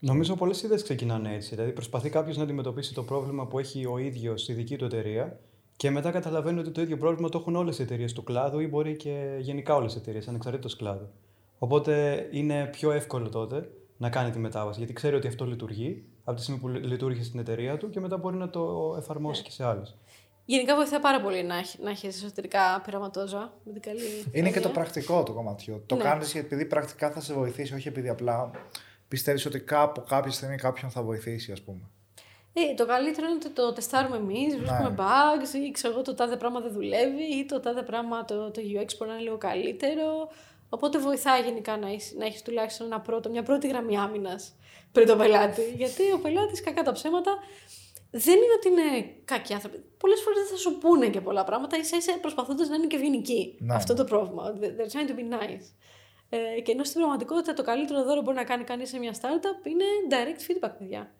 [0.00, 1.54] Νομίζω πολλές ιδέες ξεκινάνε έτσι.
[1.54, 5.40] Δηλαδή, προσπαθεί κάποιος να αντιμετωπίσει το πρόβλημα που έχει ο ίδιος στη δική του εταιρεία
[5.76, 8.66] και μετά καταλαβαίνει ότι το ίδιο πρόβλημα το έχουν όλες οι εταιρείες του κλάδου ή
[8.66, 11.08] μπορεί και γενικά όλες οι εταιρείες, ανεξαρτήτως κλάδου.
[11.58, 16.36] Οπότε είναι πιο εύκολο τότε να κάνει τη μετάβαση, γιατί ξέρει ότι αυτό λειτουργεί από
[16.36, 19.64] τη στιγμή που λειτουργεί στην εταιρεία του και μετά μπορεί να το εφαρμόσει και σε
[19.64, 19.96] άλλες.
[20.50, 23.52] Γενικά βοηθάει πάρα πολύ να, να έχεις εσωτερικά πειραματόζωα.
[23.64, 25.82] Με την καλή είναι και το πρακτικό του κομματιού.
[25.86, 26.02] Το ναι.
[26.02, 28.50] κάνεις επειδή πρακτικά θα σε βοηθήσει, όχι επειδή απλά
[29.08, 31.80] πιστεύεις ότι κάπου κάποια στιγμή κάποιον θα βοηθήσει, ας πούμε.
[32.52, 34.58] Ε, το καλύτερο είναι ότι το τεστάρουμε εμείς, ναι.
[34.58, 38.50] βρίσκουμε bugs ή ξέρω εγώ το τάδε πράγμα δεν δουλεύει ή το τάδε πράγμα το,
[38.50, 40.28] το UX μπορεί να είναι λίγο καλύτερο.
[40.68, 44.52] Οπότε βοηθάει γενικά να έχεις να έχεις τουλάχιστον ένα πρώτο, μια πρώτη γραμμή άμυνας
[44.92, 45.62] πριν τον πελάτη.
[45.76, 47.38] Γιατί ο πελάτης, κακά τα ψέματα,
[48.10, 49.78] δεν είναι ότι είναι κακοί άνθρωποι.
[49.98, 52.96] Πολλές φορές δεν θα σου πούνε και πολλά πράγματα, ίσα ίσα προσπαθώντας να είναι και
[52.96, 53.56] ευγενικοί.
[53.60, 53.74] Ναι.
[53.74, 54.58] Αυτό το πρόβλημα.
[54.60, 55.66] They're trying to be nice.
[56.28, 59.12] Ε, και ενώ στην πραγματικότητα το καλύτερο δώρο που μπορεί να κάνει κανείς σε μια
[59.12, 61.12] startup είναι direct feedback, παιδιά.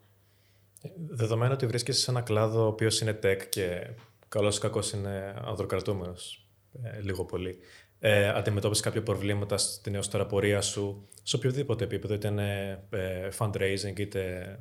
[1.07, 3.87] Δεδομένου ότι βρίσκεσαι σε ένα κλάδο ο οποίος είναι tech και
[4.29, 6.15] καλός ή κακός είναι ανδροκρατούμενο,
[6.83, 7.59] ε, λίγο πολύ.
[7.99, 13.29] Ε, αντιμετώπισες κάποια προβλήματα στην έως τώρα πορεία σου, σε οποιοδήποτε επίπεδο, είτε είναι ε,
[13.37, 14.59] fundraising, είτε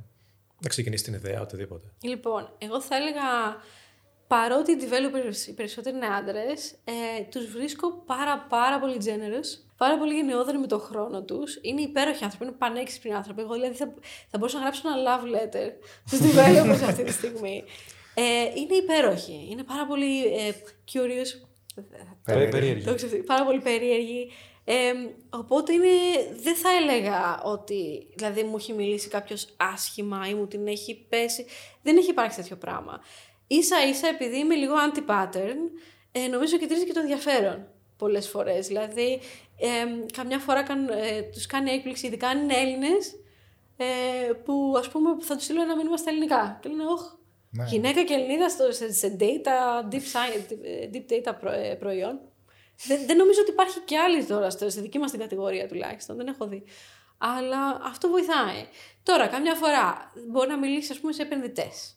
[0.60, 1.84] να ξεκινήσει την ιδέα, οτιδήποτε.
[2.02, 3.22] Λοιπόν, εγώ θα έλεγα
[4.26, 9.98] παρότι οι developers οι περισσότεροι είναι άντρες, ε, τους βρίσκω πάρα πάρα πολύ generous πάρα
[9.98, 11.58] πολύ γενναιόδοροι με τον χρόνο τους.
[11.62, 13.40] Είναι υπέροχοι άνθρωποι, είναι πανέξυπνοι άνθρωποι.
[13.40, 13.94] Εγώ δηλαδή θα,
[14.30, 15.70] θα μπορούσα να γράψω ένα love letter
[16.06, 17.64] στους developers αυτή τη στιγμή.
[18.14, 18.22] Ε,
[18.60, 19.48] είναι υπέροχοι.
[19.50, 20.52] Είναι πάρα πολύ ε,
[20.92, 21.30] curious.
[22.24, 23.22] Περίεργοι.
[23.26, 24.30] Πάρα πολύ περίεργοι.
[24.70, 24.92] Ε,
[25.30, 25.86] οπότε είναι,
[26.42, 31.46] δεν θα έλεγα ότι δηλαδή μου έχει μιλήσει κάποιος άσχημα ή μου την έχει πέσει.
[31.82, 33.00] Δεν έχει υπάρξει τέτοιο πράγμα.
[33.60, 35.56] σα ίσα επειδή είμαι λίγο anti-pattern,
[36.12, 38.66] ε, νομίζω και τρίζει και το ενδιαφέρον πολλές φορές.
[38.66, 39.20] Δηλαδή,
[39.58, 43.14] ε, καμιά φορά καν, ε, τους κάνει έκπληξη, ειδικά αν είναι Έλληνες,
[43.76, 46.58] ε, που ας πούμε θα τους στείλω ένα μήνυμα στα ελληνικά.
[46.62, 47.14] Και λένε, όχ,
[47.50, 47.64] ναι.
[47.64, 50.52] γυναίκα και Ελληνίδα στο, σε, σε data, deep, science,
[50.94, 52.20] deep data προ, ε, προϊόν.
[52.86, 56.26] Δεν, δεν νομίζω ότι υπάρχει και άλλη τώρα στη δική μας την κατηγορία τουλάχιστον, δεν
[56.26, 56.62] έχω δει.
[57.18, 58.66] Αλλά αυτό βοηθάει.
[59.02, 61.96] Τώρα, καμιά φορά μπορεί να μιλήσεις, ας πούμε, σε επενδυτές.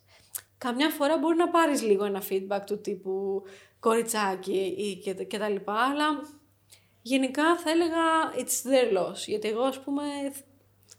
[0.57, 3.43] Καμιά φορά μπορεί να πάρεις λίγο ένα feedback του τύπου
[3.79, 6.05] κοριτσάκι ή και, και τα λοιπά, αλλά
[7.01, 9.17] γενικά θα έλεγα it's their loss.
[9.27, 10.03] Γιατί εγώ, ας πούμε,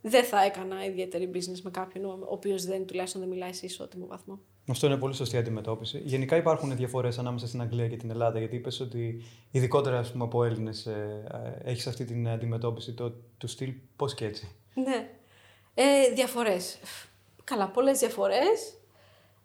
[0.03, 4.07] δεν θα έκανα ιδιαίτερη business με κάποιον ο οποίος δεν τουλάχιστον δεν μιλάει σε ισότιμο
[4.07, 4.41] βαθμό.
[4.69, 6.03] Αυτό είναι πολύ σωστή αντιμετώπιση.
[6.05, 10.25] Γενικά υπάρχουν διαφορές ανάμεσα στην Αγγλία και την Ελλάδα, γιατί είπες ότι ειδικότερα ας πούμε,
[10.25, 14.49] από Έλληνες ε, έχεις αυτή την αντιμετώπιση το, του στυλ πώς και έτσι.
[14.75, 15.09] Ναι.
[15.75, 16.79] Ε, διαφορές.
[17.45, 18.77] Καλά, πολλές διαφορές.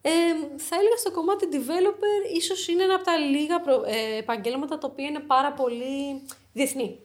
[0.01, 0.10] Ε,
[0.58, 4.88] θα έλεγα στο κομμάτι developer ίσως είναι ένα από τα λίγα προ, ε, επαγγέλματα τα
[4.91, 6.21] οποία είναι πάρα πολύ
[6.53, 6.99] διεθνή.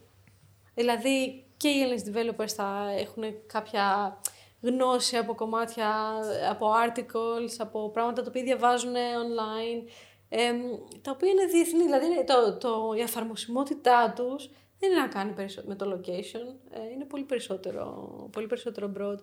[0.74, 4.16] Δηλαδή και οι Έλληνες developers θα έχουν κάποια
[4.62, 6.14] γνώση από κομμάτια,
[6.50, 9.88] από articles, από πράγματα τα οποία διαβάζουν online,
[10.28, 10.52] ε,
[11.02, 11.82] τα οποία είναι διεθνή.
[11.82, 17.04] Δηλαδή το, το, η εφαρμοσιμότητά τους δεν είναι να κάνει με το location, ε, είναι
[17.04, 19.18] πολύ περισσότερο, πολύ περισσότερο broad.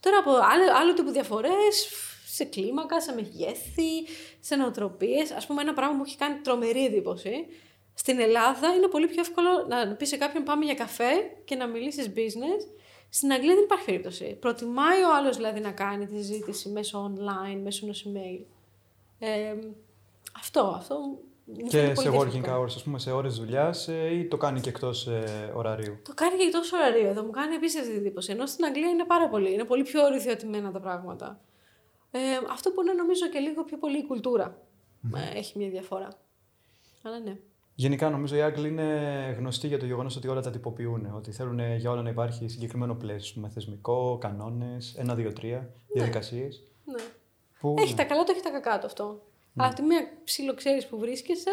[0.00, 1.88] Τώρα από άλλο, άλλο τύπου διαφορές,
[2.26, 4.06] σε κλίμακα, σε μεγέθη,
[4.40, 5.30] σε νοοτροπίες.
[5.30, 7.46] Ας πούμε ένα πράγμα που έχει κάνει τρομερή εντύπωση.
[7.94, 11.12] Στην Ελλάδα είναι πολύ πιο εύκολο να πεις σε κάποιον πάμε για καφέ
[11.44, 12.76] και να μιλήσεις business.
[13.08, 14.36] Στην Αγγλία δεν υπάρχει περίπτωση.
[14.40, 18.44] Προτιμάει ο άλλος δηλαδή να κάνει τη συζήτηση μέσω online, μέσω ενός email.
[19.18, 19.54] Ε,
[20.32, 21.18] αυτό, αυτό
[21.68, 25.52] και σε working hours, ας πούμε, σε ώρες δουλειάς ή το κάνει και εκτός ε,
[25.54, 27.06] ωραρίου; Το κάνει και εκτός ωραρίου.
[27.06, 28.32] Εδώ μου κάνει επίσης αυτή εντύπωση.
[28.32, 29.52] Ενώ στην Αγγλία είναι πάρα πολύ.
[29.52, 31.40] Είναι πολύ πιο οριθιωτημένα τα πράγματα.
[32.10, 32.18] Ε,
[32.50, 34.58] αυτό που είναι νομίζω και λίγο πιο πολύ η κουλτούρα.
[35.14, 36.08] Ε, έχει μια διαφορά.
[37.02, 37.36] Αλλά ναι.
[37.78, 41.12] Γενικά νομίζω οι Άγγλοι είναι γνωστοί για το γεγονός ότι όλα τα τυποποιούν.
[41.14, 45.66] Ότι θέλουν για όλα να υπάρχει συγκεκριμένο πλαίσιο με θεσμικό, κανόνες, ένα, δύο, τρία, ναι.
[45.92, 46.62] διαδικασίες.
[46.84, 47.02] Ναι.
[47.60, 47.74] Που...
[47.78, 49.22] Έχει τα καλά του, έχει τα κακά του αυτό.
[49.52, 49.66] Ναι.
[49.66, 51.50] Από τη μία ψήλο ξέρεις που βρίσκεσαι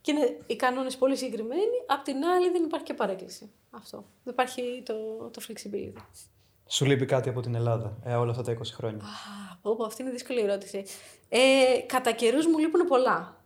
[0.00, 1.76] και είναι οι κανόνες πολύ συγκεκριμένοι.
[1.86, 3.50] Απ' την άλλη δεν υπάρχει και παρέκκληση.
[3.70, 4.04] Αυτό.
[4.24, 4.94] Δεν υπάρχει το,
[5.30, 6.02] το flexibility.
[6.66, 9.04] Σου λείπει κάτι από την Ελλάδα ε, όλα αυτά τα 20 χρόνια.
[9.04, 10.84] Α, πω, πω, αυτή είναι δύσκολη ερώτηση.
[11.28, 11.38] Ε,
[11.86, 13.39] κατά καιρούς μου λείπουν πολλά.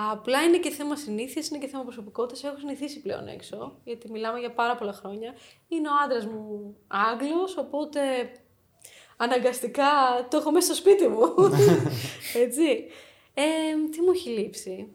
[0.00, 2.44] Απλά είναι και θέμα συνήθειας, είναι και θέμα προσωπικότητας.
[2.44, 5.34] Έχω συνηθίσει πλέον έξω, γιατί μιλάμε για πάρα πολλά χρόνια.
[5.68, 8.00] Είναι ο άντρας μου Άγγλος, οπότε
[9.16, 9.84] αναγκαστικά
[10.30, 11.20] το έχω μέσα στο σπίτι μου.
[12.44, 12.84] Έτσι.
[13.34, 13.42] Ε,
[13.90, 14.88] τι μου έχει λείψει;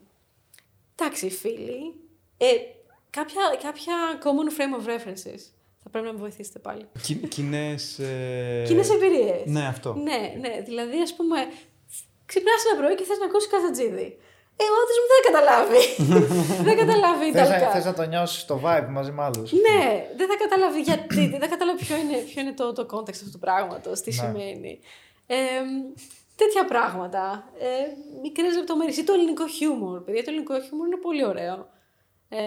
[0.94, 1.94] Εντάξει, φίλοι.
[2.36, 2.46] Ε,
[3.10, 5.40] κάποια, κάποια common frame of references.
[5.82, 6.88] Θα πρέπει να με βοηθήσετε πάλι.
[7.28, 7.98] Κοινές.
[7.98, 8.64] Ε...
[8.66, 9.42] Κοινές εμπειρίες.
[9.46, 9.94] Ναι, αυτό.
[9.94, 10.60] Ναι, ναι.
[10.64, 11.36] Δηλαδή, ας πούμε,
[12.26, 14.18] ξυπνάς ένα πρωί και θες να ακούσεις καζατζίδι.
[14.56, 15.82] Ε, ο άντρας μου δεν καταλάβει.
[16.68, 17.70] δεν καταλάβει Ιταλικά.
[17.70, 19.52] Θες να το νιώσεις το vibe μαζί με άλλους.
[19.52, 21.28] Ναι, δεν θα καταλάβει γιατί.
[21.28, 24.16] δεν θα καταλάβει ποιο είναι, ποιο είναι το, το context αυτού του πράγματος, τι ναι.
[24.16, 24.80] σημαίνει.
[25.26, 25.36] Ε,
[26.36, 27.48] τέτοια πράγματα.
[27.58, 27.66] Ε,
[28.22, 28.96] Μικρές λεπτομέρειες.
[28.96, 30.00] Ή το ελληνικό χιούμορ.
[30.04, 31.68] Παιδιά, το ελληνικό χιούμορ είναι πολύ ωραίο.
[32.28, 32.40] Ε,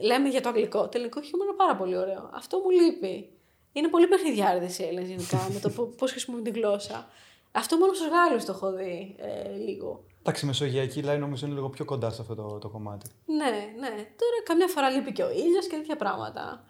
[0.00, 0.82] λέμε για το αγγλικό.
[0.82, 2.30] Το ελληνικό χιούμορ είναι πάρα πολύ ωραίο.
[2.34, 3.28] Αυτό μου λείπει.
[3.72, 7.08] Είναι πολύ παιχνιδιάριδες οι Έλληνες γενικά με το πώς χρησιμοποιούν τη γλώσσα.
[7.52, 10.04] Αυτό μόνο στους Γάλλους το έχω δει ε, λίγο.
[10.28, 13.10] Εντάξει, η Μεσογειακή Λάι νομίζω είναι λίγο πιο κοντά σε αυτό το, το κομμάτι.
[13.26, 13.88] Ναι, ναι.
[13.88, 16.64] Τώρα καμιά φορά λείπει και ο ήλιος και τέτοια πράγματα.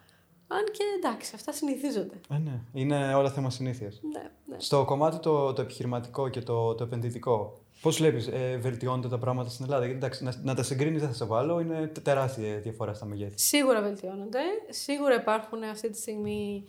[0.46, 2.20] Αν και εντάξει, αυτά συνηθίζονται.
[2.30, 2.60] Ε, ναι.
[2.72, 4.00] Είναι όλα θέμα συνήθειας.
[4.12, 4.56] Ναι, ναι.
[4.58, 9.48] Στο κομμάτι το, το επιχειρηματικό και το, το επενδυτικό, πώς βλέπεις, ε, βελτιώνονται τα πράγματα
[9.48, 12.94] στην Ελλάδα; Γιατί εντάξει, να, να τα συγκρίνεις δεν θα σε βάλω, είναι τεράστια διαφορά
[12.94, 13.38] στα μεγέθη.
[13.38, 14.40] Σίγουρα βελτιώνονται.
[14.68, 16.64] Σίγουρα υπάρχουν αυτή τη στιγμή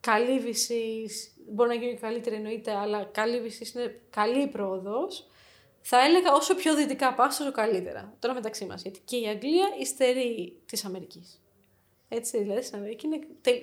[0.00, 0.40] καλή
[1.52, 5.26] Μπορεί να γίνει καλύτερη εννοείται, αλλά καλή είναι καλή πρόοδος
[5.86, 8.14] θα έλεγα όσο πιο δυτικά πας, τόσο καλύτερα.
[8.18, 8.82] Τώρα μεταξύ μας.
[8.82, 11.40] Γιατί και η Αγγλία υστερεί της Αμερικής.
[12.08, 13.18] Έτσι, δηλαδή στην Αμερική είναι,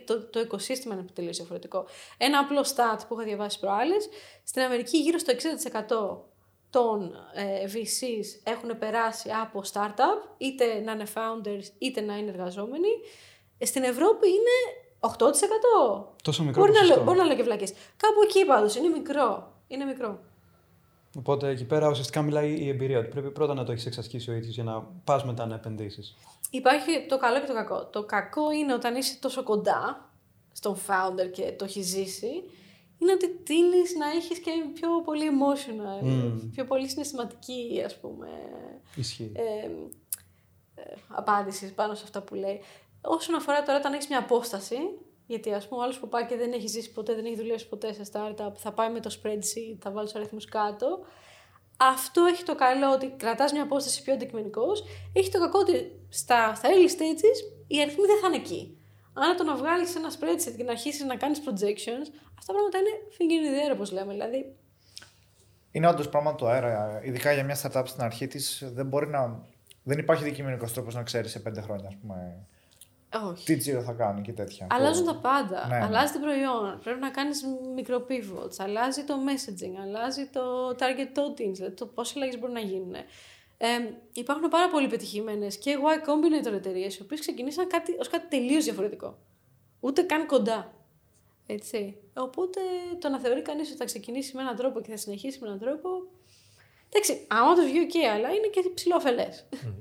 [0.05, 1.85] το, το οικοσύστημα είναι τελείως διαφορετικό.
[2.17, 4.09] Ένα απλό stat που είχα διαβάσει προάλλες,
[4.43, 6.17] στην Αμερική γύρω στο 60%
[6.69, 12.89] των ε, VCs έχουν περάσει από startup, είτε να είναι founders, είτε να είναι εργαζόμενοι.
[13.57, 14.55] Ε, στην Ευρώπη είναι
[14.99, 15.07] 8%.
[16.23, 17.73] Τόσο μικρό μπορεί, να, μπορεί να λέω και βλακές.
[17.97, 19.53] Κάπου εκεί πάντως, είναι μικρό.
[19.67, 20.19] Είναι μικρό.
[21.17, 24.33] Οπότε εκεί πέρα ουσιαστικά μιλάει η εμπειρία ότι πρέπει πρώτα να το έχεις εξασκήσει ο
[24.33, 26.15] ίδιος για να πας μετά να επενδύσεις.
[26.49, 27.85] Υπάρχει το καλό και το κακό.
[27.85, 30.09] Το κακό είναι όταν είσαι τόσο κοντά
[30.51, 32.43] στον founder και το έχεις ζήσει,
[32.97, 38.27] είναι ότι τίνει να έχεις και πιο πολύ emotional, πιο πολύ συναισθηματική, ας πούμε.
[38.95, 39.31] Ισχύει.
[39.35, 39.65] Ε,
[40.75, 42.61] ε, απάντησης πάνω σε αυτά που λέει.
[43.01, 44.77] Όσον αφορά τώρα όταν έχεις μια απόσταση,
[45.31, 47.67] γιατί ας πούμε ο άλλος που πάει και δεν έχει ζήσει ποτέ, δεν έχει δουλέψει
[47.67, 50.87] ποτέ σε startup, θα πάει με το spreadsheet, θα βάλει τους αριθμούς κάτω.
[51.77, 54.83] Αυτό έχει το καλό ότι κρατάς μια απόσταση πιο αντικειμενικός.
[55.13, 58.77] Έχει το κακό ότι στα, στα early stages οι αριθμοί δεν θα είναι εκεί.
[59.13, 62.77] Αν το να βγάλεις ένα spreadsheet και να αρχίσεις να κάνεις projections, αυτά τα πράγματα
[62.77, 64.11] είναι finger in the air, όπως λέμε.
[64.11, 64.55] Δηλαδή...
[65.71, 67.01] Είναι όντως πράγμα το αέρα.
[67.03, 69.49] Ειδικά για μια startup στην αρχή της, δεν μπορεί να.
[69.83, 72.47] Δεν υπάρχει δικημενικό τρόπος να ξέρεις σε πέντε χρόνια, ας πούμε,
[73.13, 73.45] Όχι.
[73.45, 74.67] τι τζίρο θα κάνει και τέτοια.
[74.69, 75.67] Αλλάζουν τα πάντα.
[75.67, 75.85] Ναι, ναι.
[75.85, 76.79] Αλλάζει το προϊόν.
[76.83, 77.45] Πρέπει να κάνεις
[77.75, 78.55] μικρό pivots.
[78.57, 79.73] Αλλάζει το messaging.
[79.81, 81.53] Αλλάζει το target audience.
[81.53, 82.93] Δηλαδή το πόσε αλλαγές μπορούν να γίνουν.
[83.57, 83.67] Ε,
[84.13, 88.63] υπάρχουν πάρα πολύ πετυχημένες και Y Combinator εταιρείες οι οποίες ξεκινήσαν κάτι, ως κάτι τελείως
[88.63, 89.17] διαφορετικό.
[89.79, 90.73] Ούτε καν κοντά.
[91.45, 91.97] Έτσι.
[92.13, 92.59] Οπότε
[92.99, 95.59] το να θεωρεί κανείς ότι θα ξεκινήσει με έναν τρόπο και θα συνεχίσει με έναν
[95.59, 95.89] τρόπο.
[96.93, 99.27] Εντάξει, άμα του βγει ok, αλλά είναι και ψηλό ωφελέ.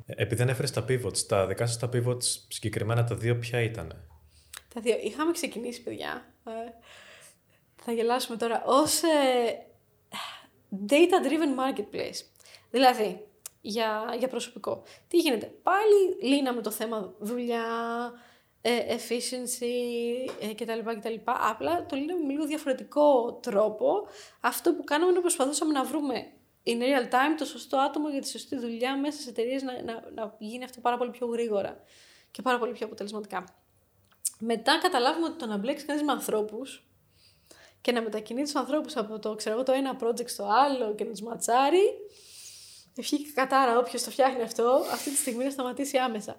[0.07, 4.09] Ε, Επειδή ανέφερε τα pivots, τα δικά σας τα pivots συγκεκριμένα τα δύο ποια ήταν.
[4.75, 4.99] Τα δύο.
[5.03, 6.35] Είχαμε ξεκινήσει, παιδιά.
[6.47, 6.51] Ε,
[7.83, 8.63] θα γελάσουμε τώρα.
[8.67, 9.67] Ως ε,
[10.89, 12.25] data-driven marketplace.
[12.71, 13.27] Δηλαδή,
[13.61, 14.83] για, για προσωπικό.
[15.09, 17.65] Τι γίνεται; Πάλι λύναμε το θέμα δουλειά,
[18.61, 19.67] ε, efficiency
[20.41, 21.15] ε, κτλ, κτλ.
[21.25, 24.07] Απλά το λύναμε με λίγο διαφορετικό τρόπο.
[24.41, 26.33] Αυτό που κάναμε είναι ότι προσπαθούσαμε να βρούμε
[26.67, 30.03] in real time το σωστό άτομο για τη σωστή δουλειά μέσα σε εταιρείες να, να,
[30.15, 31.83] να γίνει αυτό πάρα πολύ πιο γρήγορα
[32.31, 33.45] και πάρα πολύ πιο αποτελεσματικά.
[34.39, 36.85] Μετά καταλάβουμε ότι το να μπλέξεις κανείς με ανθρώπους
[37.81, 41.05] και να μετακινεί του ανθρώπους από το, ξέρω, εγώ, το ένα project στο άλλο και
[41.05, 41.83] να τους ματσάρει.
[43.01, 46.37] Ευχή και κατάρα, όποιος το φτιάχνει αυτό, αυτή τη στιγμή να σταματήσει άμεσα.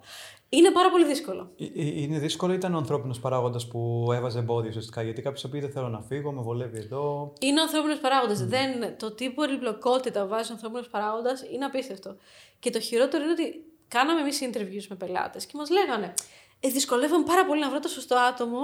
[0.48, 1.50] Είναι πάρα πολύ δύσκολο.
[1.58, 5.02] Ε, ε, Είναι δύσκολο ή ήταν ο ανθρώπινος παράγοντας που έβαζε εμπόδιο ουσιαστικά.
[5.02, 7.32] Γιατί κάποιος πει δεν θέλω να φύγω, με βολεύει εδώ.
[7.40, 8.46] Είναι ο ανθρώπινος παράγοντας.
[8.46, 12.16] Δεν, το τι πολυπλοκότητα βάζει ο ανθρώπινος παράγοντας είναι απίστευτο.
[12.58, 16.14] Και το χειρότερο είναι ότι κάναμε εμείς interviews με πελάτες και μας λέγανε
[16.60, 18.60] ε, Δυσκολεύομαι πάρα πολύ να βρω το σωστό άτομο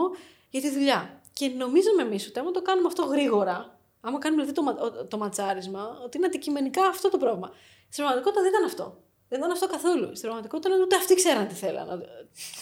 [0.51, 1.21] για τη δουλειά.
[1.33, 5.17] Και νομίζαμε εμείς ότι άμα το κάνουμε αυτό γρήγορα, άμα κάνουμε δηλαδή το, μα- το
[5.19, 7.51] ματσάρισμα, ότι είναι αντικειμενικά αυτό το πρόβλημα.
[7.89, 9.03] Στην πραγματικότητα δεν ήταν αυτό.
[9.29, 10.05] Δεν ήταν αυτό καθόλου.
[10.05, 12.03] Στην πραγματικότητα ούτε αυτοί ξέραν τι θέλαν.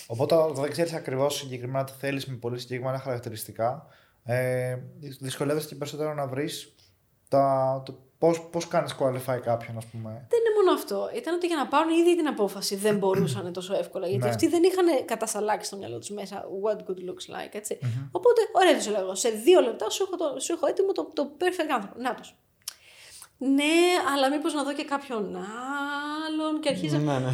[0.06, 3.86] Οπότε όταν δεν ξέρεις ακριβώς συγκεκριμένα τι θέλεις με πολύ συγκεκριμένα χαρακτηριστικά,
[4.24, 4.76] ε,
[5.20, 6.74] δυσκολεύεσαι και περισσότερο να βρεις
[7.28, 10.10] το πώς πώς κάνεις qualify κάποιον, ας πούμε.
[10.10, 11.10] Δεν είναι μόνο αυτό.
[11.14, 14.06] Ήταν ότι για να πάρουν ήδη την απόφαση δεν μπορούσαν τόσο εύκολα.
[14.06, 14.30] Γιατί Ναι.
[14.30, 17.52] αυτοί δεν είχαν κατασαλάξει στο μυαλό τους μέσα what good looks like.
[17.52, 17.78] ετσι
[18.10, 19.14] Οπότε, ωραία, τους λέω.
[19.14, 22.00] Σε δύο λεπτά σου έχω, το, σου έχω έτοιμο το, το perfect άνθρωπο.
[22.00, 22.34] Να τους.
[23.38, 23.74] Ναι,
[24.14, 25.36] αλλά μήπως να δω και κάποιον
[26.26, 26.98] άλλον και αρχίζω.
[26.98, 27.30] Ναι, ναι.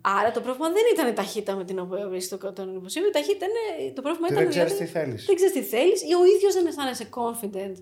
[0.00, 3.08] Άρα το πρόβλημα δεν ήταν η ταχύτητα με την οποία βρει το, τον υποψήφιο.
[3.08, 3.92] Η ταχύτητα είναι.
[3.92, 4.44] Το πρόβλημα Τι ήταν.
[4.44, 5.24] δεν ξέρει δηλαδή, τι θέλεις.
[5.24, 7.74] δεν ξέρεις τι θέλεις ή ο ίδιος δεν αισθάνεσαι confident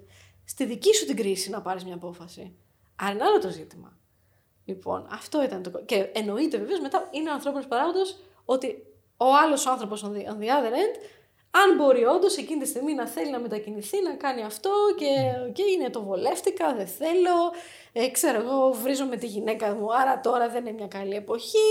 [0.45, 2.53] στη δική σου την κρίση να πάρεις μια απόφαση.
[2.97, 3.97] Άρα είναι άλλο το ζήτημα.
[4.65, 5.71] Λοιπόν, αυτό ήταν το.
[5.85, 10.39] Και εννοείται βεβαίως μετά είναι ο ανθρώπινος παράγοντας ότι ο άλλος άνθρωπος on, the- on
[10.41, 10.97] the other end,
[11.55, 15.07] αν μπορεί όντως εκείνη τη στιγμή να θέλει να μετακινηθεί, να κάνει αυτό και,
[15.53, 17.53] και είναι το βολεύτηκα, δεν θέλω.
[17.93, 21.69] Ε, ξέρω εγώ, βρίζω με τη γυναίκα μου, άρα τώρα δεν είναι μια καλή εποχή.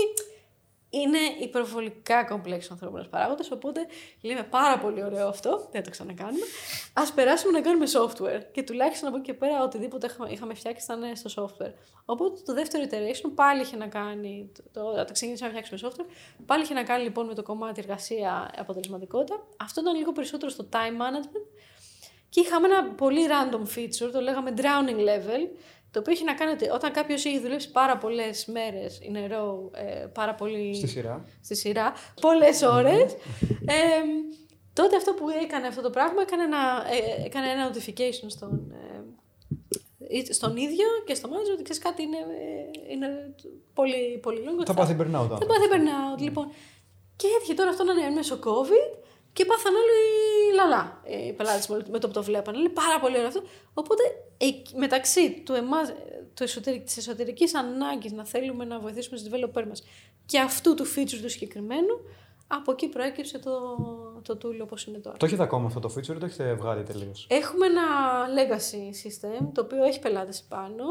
[0.94, 3.50] Είναι υπερβολικά κομπλέξ ο ανθρώπινος παράγοντας.
[3.50, 3.86] Οπότε
[4.22, 5.50] λέμε πάρα πολύ ωραίο αυτό.
[5.58, 6.46] Δεν θα το ξανακάνουμε.
[6.92, 8.42] Α περάσουμε να κάνουμε software.
[8.52, 11.72] Και τουλάχιστον από εκεί και πέρα, οτιδήποτε είχαμε, είχαμε φτιάξει ήταν στο software.
[12.04, 14.50] Οπότε το δεύτερο iteration πάλι είχε να κάνει.
[14.54, 16.12] Το, το, όταν ξεκινήσαμε να φτιάξουμε software,
[16.46, 19.46] πάλι είχε να κάνει λοιπόν με το κομμάτι εργασία αποτελεσματικότητα.
[19.56, 21.46] Αυτό ήταν λίγο περισσότερο στο time management.
[22.28, 25.48] Και είχαμε ένα πολύ random feature, το λέγαμε drowning level,
[25.92, 29.32] το οποίο έχει να κάνει ότι όταν κάποιος έχει δουλέψει πάρα πολλές μέρες in a
[29.32, 31.24] row, ε, πάρα πολύ Στη σειρά.
[31.42, 33.12] στη σειρά, πολλές ώρες,
[33.76, 33.78] ε,
[34.72, 36.58] τότε αυτό που έκανε αυτό το πράγμα έκανε ένα,
[37.20, 38.72] ε, έκανε ένα notification στον,
[40.08, 43.34] ε, ή- στον ίδιο και στο manager ότι ξέρεις κάτι είναι, ε, είναι
[43.74, 44.64] πολύ, πολύ long.
[44.66, 45.10] Θα πάθει burnout.
[45.10, 45.46] Θα άνθρωπος.
[45.46, 46.50] πάθει burnout, λοιπόν.
[47.16, 49.01] Και έτυχε τώρα αυτό να είναι μέσω COVID
[49.32, 49.98] και πάθαν όλοι
[50.54, 52.58] λαλά ε, οι πελάτε με το που το βλέπανε.
[52.58, 53.42] Είναι πάρα πολύ ωραίο αυτό.
[53.74, 54.02] Οπότε
[54.38, 55.94] εκ- μεταξύ του εμάς, ε,
[56.34, 59.82] του εσωτερικ, της εσωτερικής ανάγκης να θέλουμε να βοηθήσουμε τους developer μας
[60.26, 62.00] και αυτού του feature του συγκεκριμένου,
[62.46, 63.50] από εκεί προέκυψε το,
[64.22, 65.16] το tool όπως είναι τώρα.
[65.16, 67.82] Το έχετε ακόμα αυτό το feature ή το έχετε βγάλει τελείως; Έχουμε ένα
[68.38, 70.84] legacy system, το οποίο έχει πελάτες πάνω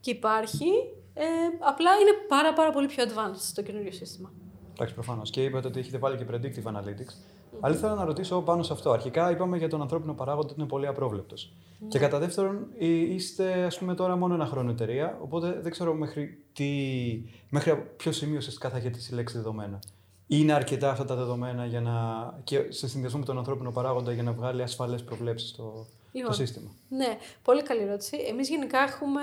[0.00, 0.66] και υπάρχει,
[1.14, 1.24] ε,
[1.58, 4.32] απλά είναι πάρα πάρα πολύ πιο advanced το καινούριο σύστημα.
[4.74, 5.30] Εντάξει, προφανώς.
[5.30, 7.14] Και είπατε ότι έχετε βάλει και predictive analytics.
[7.60, 8.90] Αλλά ήθελα να ρωτήσω πάνω σε αυτό.
[8.90, 11.52] Αρχικά είπαμε για τον ανθρώπινο παράγοντα ότι είναι πολύ απρόβλεπτος.
[11.88, 15.94] Και κατά δεύτερον, εί- είστε ας πούμε τώρα μόνο ένα χρόνο εταιρεία, οπότε δεν ξέρω
[15.94, 16.66] μέχρι, τι,
[17.50, 19.78] μέχρι ποιο σημείο ουσιαστικά θα έχετε συλλέξει δεδομένα.
[20.26, 21.92] Είναι αρκετά αυτά τα δεδομένα για να,
[22.44, 25.86] και σε συνδυασμό με τον ανθρώπινο παράγοντα για να βγάλει ασφαλές προβλέψεις το,
[26.18, 26.70] Λοιπόν, το σύστημα.
[26.88, 28.16] Ναι, πολύ καλή ερώτηση.
[28.28, 29.22] Εμείς γενικά έχουμε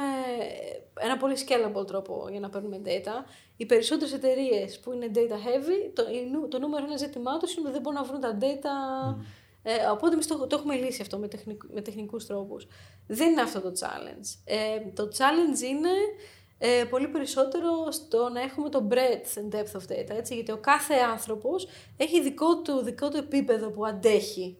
[1.00, 3.26] ένα πολύ scalable τρόπο για να παίρνουμε data.
[3.58, 7.54] Οι περισσότερες εταιρείες που είναι data heavy, το, η νου- το νούμερο ένα ζήτημά τους
[7.54, 9.16] είναι ότι δεν μπορούν να βρουν τα data.
[9.64, 12.68] Ε, οπότε εμείς το, το έχουμε λύσει αυτό με, τεχνικ, με τεχνικούς τρόπους.
[13.08, 14.40] Δεν είναι αυτό το challenge.
[14.46, 15.90] Ε, το challenge είναι
[16.58, 20.10] ε, πολύ περισσότερο στο να έχουμε το breadth and depth of data.
[20.18, 24.58] Έτσι, γιατί ο κάθε άνθρωπος έχει δικό του, δικό του επίπεδο που αντέχει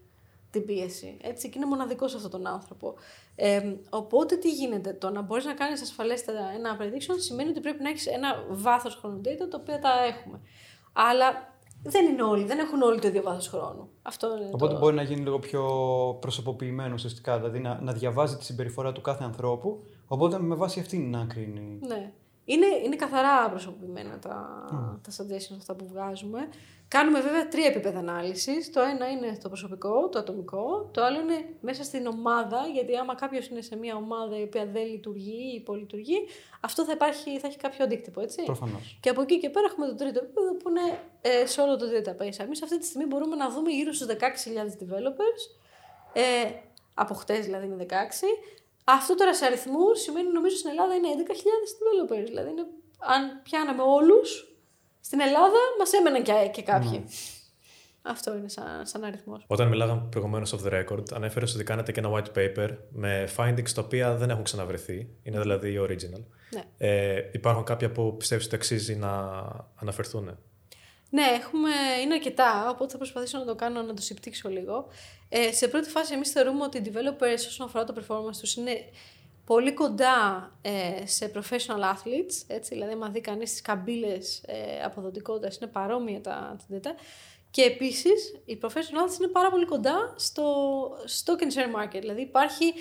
[0.56, 1.18] την πίεση.
[1.22, 2.94] Έτσι, και είναι μοναδικός σε αυτόν τον άνθρωπο.
[3.36, 7.84] Ε, οπότε τι γίνεται, το να μπορείς να κάνεις ασφαλέστερα ένα prediction σημαίνει ότι πρέπει
[7.84, 10.40] να έχεις ένα βάθος χρόνου data το οποίο τα έχουμε.
[10.94, 13.90] Αλλά δεν είναι όλοι, δεν έχουν όλοι το ίδιο βάθος χρόνου.
[14.02, 14.80] Αυτό είναι Οπότε το...
[14.80, 15.64] μπορεί να γίνει λίγο πιο
[16.22, 21.10] προσωποποιημένο ουσιαστικά, δηλαδή να, να διαβάζει τη συμπεριφορά του κάθε ανθρώπου, οπότε με βάση αυτήν
[21.10, 21.80] να κρίνει.
[21.88, 22.12] Ναι.
[22.46, 24.66] Είναι, είναι καθαρά προσωπημένα τα,
[25.02, 26.50] τα suggestions αυτά που βγάζουμε.
[26.88, 28.72] Κάνουμε βέβαια τρία επίπεδα ανάλυσης.
[28.72, 30.90] Το ένα είναι το προσωπικό, το ατομικό.
[30.94, 34.66] Το άλλο είναι μέσα στην ομάδα, γιατί άμα κάποιος είναι σε μια ομάδα η οποία
[34.66, 36.18] δεν λειτουργεί ή υπολειτουργεί,
[36.62, 38.44] αυτό θα, υπάρχει, θα έχει κάποιο αντίκτυπο, έτσι.
[38.44, 38.98] Προφανώς.
[39.02, 41.86] Και από εκεί και πέρα έχουμε το τρίτο επίπεδο που είναι ε, σε όλο το
[41.86, 42.40] database.
[42.40, 45.42] Εμείς αυτή τη στιγμή μπορούμε να δούμε γύρω στους 16.000 developers.
[46.14, 46.24] Ε,
[46.94, 47.94] από χτες δηλαδή είναι 16.
[48.88, 51.34] Αυτό τώρα σε αριθμούς σημαίνει νομίζω στην Ελλάδα είναι 11.000
[51.80, 52.26] developers.
[52.26, 52.66] Δηλαδή είναι,
[53.00, 54.56] αν πιάναμε όλους,
[55.00, 57.06] στην Ελλάδα μας έμεναν και, και κάποιοι.
[58.08, 59.44] Αυτό είναι σαν, σαν αριθμός.
[59.48, 63.70] Όταν μιλάγαμε προηγουμένως off the record, ανέφερες ότι κάνετε και ένα white paper με findings
[63.70, 65.10] τα οποία δεν έχουν ξαναβρεθεί.
[65.24, 66.24] Είναι δηλαδή original.
[66.50, 66.64] Ναι.
[66.78, 69.12] Ε, υπάρχουν κάποια που πιστεύεις ότι αξίζει να
[69.76, 70.38] αναφερθούν.
[71.10, 71.70] Ναι, έχουμε,
[72.04, 74.88] είναι αρκετά, οπότε θα προσπαθήσω να το κάνω να το συμπτύξω λίγο.
[75.30, 78.90] Ε, σε πρώτη φάση, εμείς θεωρούμε ότι οι developers όσον αφορά το performance τους είναι
[79.46, 85.58] πολύ κοντά ε, σε professional athletes, έτσι, δηλαδή άμα δει κανείς τις καμπύλες ε, αποδοτικότητας
[85.58, 86.96] είναι παρόμοια τα, τα data.
[87.52, 90.44] Και επίσης, οι professional athletes είναι πάρα πολύ κοντά στο
[90.90, 92.74] stock and share market, δηλαδή υπάρχει,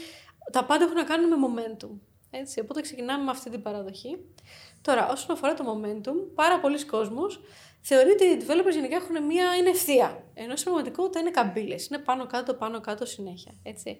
[0.52, 1.90] τα πάντα έχουν να κάνουν με momentum.
[2.30, 4.18] Έτσι, οπότε ξεκινάμε με αυτή την παραδοχή.
[4.82, 7.40] Τώρα, όσον αφορά το momentum, πάρα πολλοί κόσμος
[7.84, 10.24] θεωρεί ότι οι developers γενικά έχουν μία είναι ευθεία.
[10.34, 11.86] Ενώ στην πραγματικότητα είναι καμπύλες.
[11.86, 13.54] Είναι πάνω κάτω, πάνω κάτω συνέχεια.
[13.62, 13.98] Έτσι.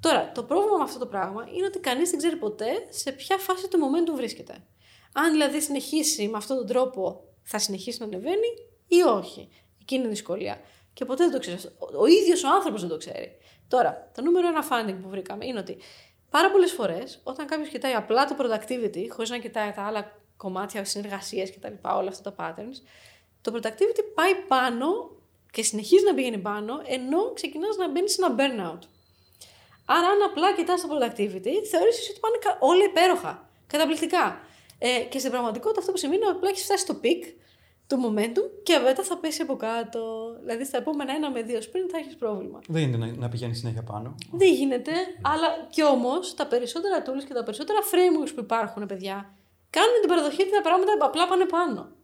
[0.00, 3.38] Τώρα, το πρόβλημα με αυτό το πράγμα είναι ότι κανείς δεν ξέρει ποτέ σε ποια
[3.38, 4.64] φάση του momentum βρίσκεται.
[5.12, 8.48] Αν δηλαδή συνεχίσει με αυτόν τον τρόπο, θα συνεχίσει να ανεβαίνει
[8.86, 9.48] ή όχι.
[9.80, 10.60] Εκείνη είναι η δυσκολία.
[10.92, 11.58] Και ποτέ δεν το ξέρει.
[11.98, 13.36] Ο ίδιος ο άνθρωπος δεν το ξέρει.
[13.68, 15.78] Τώρα, το νούμερο ένα finding που βρήκαμε είναι ότι
[16.30, 20.84] πάρα πολλές φορές όταν κάποιος κοιτάει απλά το productivity, χωρίς να κοιτάει τα άλλα κομμάτια
[20.84, 22.76] συνεργασίας κτλ., όλα αυτά τα patterns,
[23.50, 24.86] το productivity πάει πάνω
[25.52, 28.82] και συνεχίζει να πηγαίνει πάνω, ενώ ξεκινάς να μπαίνεις σε ένα burnout.
[29.84, 34.40] Άρα, αν απλά κοιτάς το productivity, θεωρείς ότι πάνε όλα υπέροχα, καταπληκτικά.
[34.78, 37.22] Ε, και στην πραγματικότητα αυτό που σημαίνει είναι ότι απλά έχεις φτάσει στο peak
[37.86, 40.00] του momentum και μετά θα πέσει από κάτω.
[40.40, 42.58] Δηλαδή, στα επόμενα ένα με δύο sprint θα έχεις πρόβλημα.
[42.66, 44.14] Δεν γίνεται να, να πηγαίνει συνέχεια πάνω.
[44.32, 49.34] Δεν γίνεται, αλλά κι όμως τα περισσότερα tools και τα περισσότερα frameworks που υπάρχουν, παιδιά,
[49.70, 51.96] κάνουν την παραδοχή ότι τα πράγματα απλά πάνε πάνω.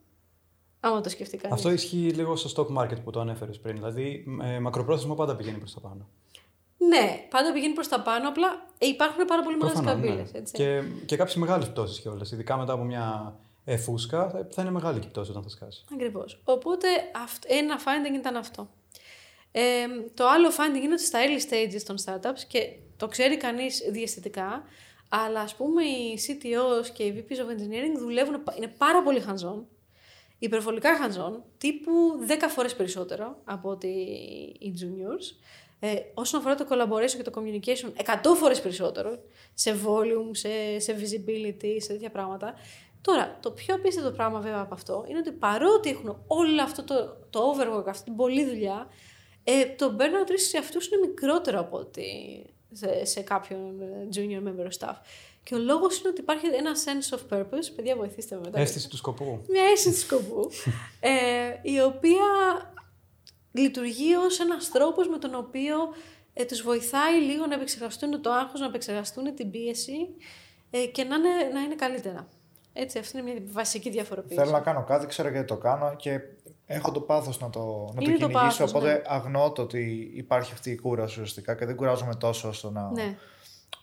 [0.86, 1.56] Άμα το σκεφτεί κανείς.
[1.56, 3.74] Αυτό ισχύει λίγο στο stock market που το ανέφερες πριν.
[3.74, 6.08] Δηλαδή, ε, μακροπρόθεσμα πάντα πηγαίνει προς τα πάνω.
[6.78, 8.28] Ναι, πάντα πηγαίνει προς τα πάνω.
[8.28, 10.32] Απλά ε, υπάρχουν πάρα πολύ μεγάλες Προφανώς, καμπύλες.
[10.32, 10.40] ναι.
[10.40, 12.30] Και, και κάποιες μεγάλες πτώσεις κιόλας.
[12.32, 15.48] Ειδικά μετά από μια ε, φούσκα, θα, θα είναι μεγάλη και η πτώση όταν θα
[15.48, 15.84] σκάσει.
[15.92, 16.40] Ακριβώς.
[16.44, 16.88] Οπότε
[17.24, 18.68] αυτ- ένα finding ήταν αυτό.
[19.52, 19.62] Ε,
[20.14, 24.62] το άλλο finding είναι ότι στα early stages των startups και το ξέρει κανείς διαισθητικά,
[25.08, 29.62] αλλά ας πούμε οι CTOs και οι VPs of engineering δουλεύουν, είναι πάρα πολύ hands-on,
[30.44, 31.92] υπερβολικά hands-on, τύπου
[32.28, 33.88] 10 φορές περισσότερο από ότι
[34.58, 35.36] οι juniors.
[35.80, 39.18] Ε, όσον αφορά το collaboration και το communication, 100 φορές περισσότερο,
[39.54, 42.54] σε volume, σε, σε visibility, σε τέτοια πράγματα.
[43.00, 47.16] Τώρα, το πιο απίστευτο πράγμα βέβαια από αυτό είναι ότι παρότι έχουν όλο αυτό το,
[47.30, 48.88] το overwork, αυτή την πολλή δουλειά,
[49.44, 52.04] ε, το burnout risk σε αυτούς είναι μικρότερο από ότι
[52.72, 54.94] σε, σε κάποιον ε, junior member of staff.
[55.44, 58.60] Και ο λόγος είναι ότι υπάρχει ένα sense of purpose, παιδιά βοηθήστε με μετά.
[58.60, 59.44] Αίσθηση του σκοπού.
[59.48, 60.50] Μια αίσθηση σκοπού,
[61.00, 61.10] ε,
[61.62, 62.24] η οποία
[63.52, 65.76] λειτουργεί ως ένας τρόπος με τον οποίο
[66.32, 69.96] ε, τους βοηθάει λίγο να επεξεργαστούν το άγχος, να επεξεργαστούν την πίεση
[70.70, 72.28] ε, και να είναι, να είναι καλύτερα.
[72.72, 74.40] Έτσι, αυτή είναι μια βασική διαφοροποίηση.
[74.40, 76.20] Θέλω να κάνω κάτι, ξέρω γιατί το κάνω και
[76.66, 77.60] έχω το πάθος να το,
[77.94, 78.40] να το Είναι το κυνηγήσω.
[78.40, 79.02] πάθος, οπότε ναι.
[79.06, 82.90] αγνώ το ότι υπάρχει αυτή η κούραση ουσιαστικά και δεν κουράζομαι τόσο ώστε να.
[82.90, 83.16] Ναι,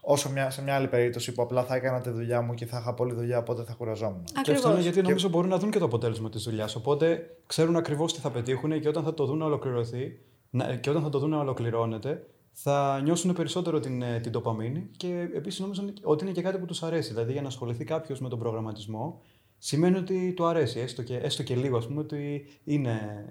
[0.01, 2.77] Όσο μια, σε μια άλλη περίπτωση που απλά θα έκανα τη δουλειά μου και θα
[2.79, 4.23] είχα πολλή δουλειά, οπότε θα κουραζόμουν.
[4.23, 4.83] Και αυτό είναι ακριβώς.
[4.83, 6.75] γιατί νομίζω μπορούν να δουν και το αποτέλεσμα της δουλειάς.
[6.75, 10.89] Οπότε ξέρουν ακριβώς τι θα πετύχουν και όταν θα το δουν να ολοκληρωθεί να- και
[10.89, 15.59] όταν θα το δουν να ολοκληρώνεται, θα νιώσουν περισσότερο την, ε, την τοπαμίνη και επίσης
[15.59, 17.09] νομίζω ότι είναι και κάτι που τους αρέσει.
[17.13, 19.21] Δηλαδή, για να ασχοληθεί κάποιος με τον προγραμματισμό,
[19.57, 23.25] σημαίνει ότι του αρέσει, έστω και, έστω και λίγο, ας πούμε, ότι είναι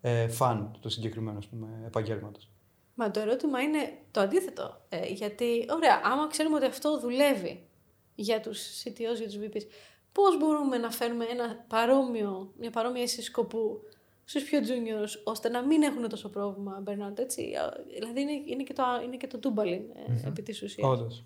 [0.00, 1.38] ε, φαν του συγκεκριμένου
[1.86, 2.50] επαγγέλματος.
[2.98, 4.80] Μα το ερώτημα είναι το αντίθετο.
[4.88, 7.66] Ε, γιατί, ωραία, άμα ξέρουμε ότι αυτό δουλεύει
[8.14, 9.66] για τους CTOs, για τους VPs,
[10.12, 13.80] πώς μπορούμε να φέρουμε ένα παρόμοιο, μια παρόμοια αίσθηση σκοπού
[14.24, 18.62] στους πιο juniors, ώστε να μην έχουν τόσο πρόβλημα burnout, έτσι; Ε, Δηλαδή είναι, είναι,
[18.62, 19.82] και, το, είναι και το τούμπαλιν
[20.22, 20.88] ε, επί της ουσίας.
[20.88, 21.24] Όντως.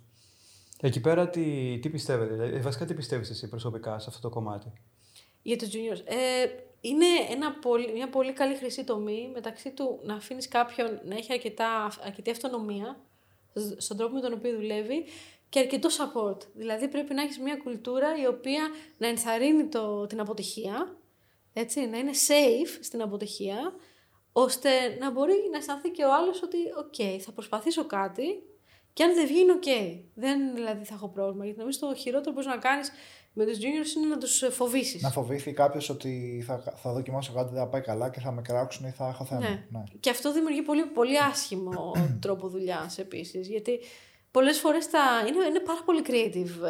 [0.81, 4.73] Εκεί πέρα τι, τι πιστεύετε, δηλαδή, βασικά τι πιστεύεις εσύ προσωπικά σε αυτό το κομμάτι;
[5.43, 6.03] Για τους juniors.
[6.05, 6.47] Ε,
[6.81, 11.33] είναι ένα πολύ, μια πολύ καλή χρυσή τομή μεταξύ του να αφήνεις κάποιον να έχει
[11.33, 13.01] αρκετά, αρκετή αυτονομία
[13.55, 15.05] σ- στον τρόπο με τον οποίο δουλεύει
[15.49, 16.39] και αρκετό support.
[16.55, 18.69] Δηλαδή πρέπει να έχεις μια κουλτούρα η οποία
[18.99, 20.97] να ενθαρρύνει το, την αποτυχία
[21.53, 23.75] Έτσι, να είναι safe στην αποτυχία,
[24.33, 28.43] ώστε να μπορεί να αισθανθεί και ο άλλος ότι «OK, θα προσπαθήσω κάτι
[28.93, 29.65] και αν δεν βγει είναι οκ.
[30.15, 31.45] Δεν δηλαδή θα έχω πρόβλημα».
[31.45, 32.93] Γιατί νομίζω το χειρότερο που μπορείς να κάνεις
[33.33, 35.03] με τους juniors είναι να τους φοβήσεις.
[35.03, 38.43] Να φοβήθει κάποιος ότι θα, θα δοκιμάσω κάτι, δεν θα πάει καλά και θα με
[38.43, 39.41] κράξουν ή θα έχω θέμα.
[39.41, 39.67] Ναι.
[39.71, 39.83] Ναι.
[40.01, 41.93] Και αυτό δημιουργεί πολύ, πολύ άσχημο
[42.25, 43.49] τρόπο δουλειάς επίσης.
[43.49, 43.81] Γιατί
[44.31, 45.01] πολλές φορές τα...
[45.29, 46.65] είναι, είναι πάρα πολύ creative,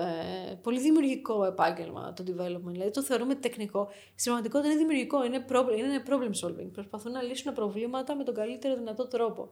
[0.50, 2.70] ε, πολύ δημιουργικό επάγγελμα το development.
[2.70, 3.88] Δηλαδή το θεωρούμε τεχνικό.
[4.14, 6.70] Στην πραγματικότητα είναι δημιουργικό, είναι problem, είναι problem solving.
[6.72, 9.48] Προσπαθούν να λύσουν προβλήματα με τον καλύτερο δυνατό τρόπο.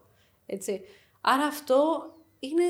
[0.47, 0.81] Έτσι.
[1.21, 2.07] Άρα αυτό
[2.39, 2.65] είναι,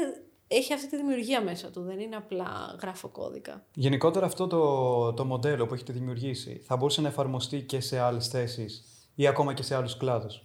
[0.49, 3.65] έχει αυτή τη δημιουργία μέσα του, δεν είναι απλά γράφω κώδικα.
[3.75, 8.29] Γενικότερα αυτό το, το μοντέλο που έχετε δημιουργήσει θα μπορούσε να εφαρμοστεί και σε άλλες
[8.29, 8.85] θέσεις
[9.15, 10.43] ή ακόμα και σε άλλους κλάδους;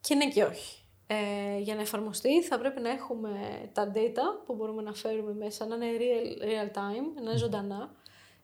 [0.00, 0.82] Και ναι και όχι.
[1.06, 3.30] Ε, για να εφαρμοστεί θα πρέπει να έχουμε
[3.72, 7.90] τα data που μπορούμε να φέρουμε μέσα, να είναι real, real time, να είναι ζωντανά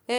[0.06, 0.14] ε,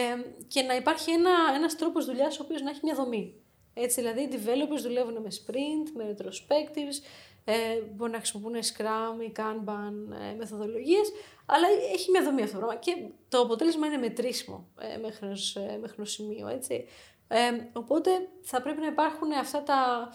[0.48, 3.34] και να υπάρχει ένα, ένας τρόπος δουλειάς ο οποίος να έχει μια δομή.
[3.78, 7.04] Έτσι, δηλαδή οι developers δουλεύουν με sprint, με retrospectives,
[7.44, 11.12] ε, μπορεί να χρησιμοποιούν Scrum ή Kanban ε, μεθοδολογίες,
[11.46, 15.56] αλλά έχει μια δομή αυτό το πράγμα και το αποτέλεσμα είναι μετρήσιμο ε, μέχρι, ως,
[15.56, 16.86] ε, μέχρι ως σημείο, έτσι.
[17.28, 18.10] Ε, οπότε
[18.42, 20.10] θα πρέπει να υπάρχουν αυτά τα,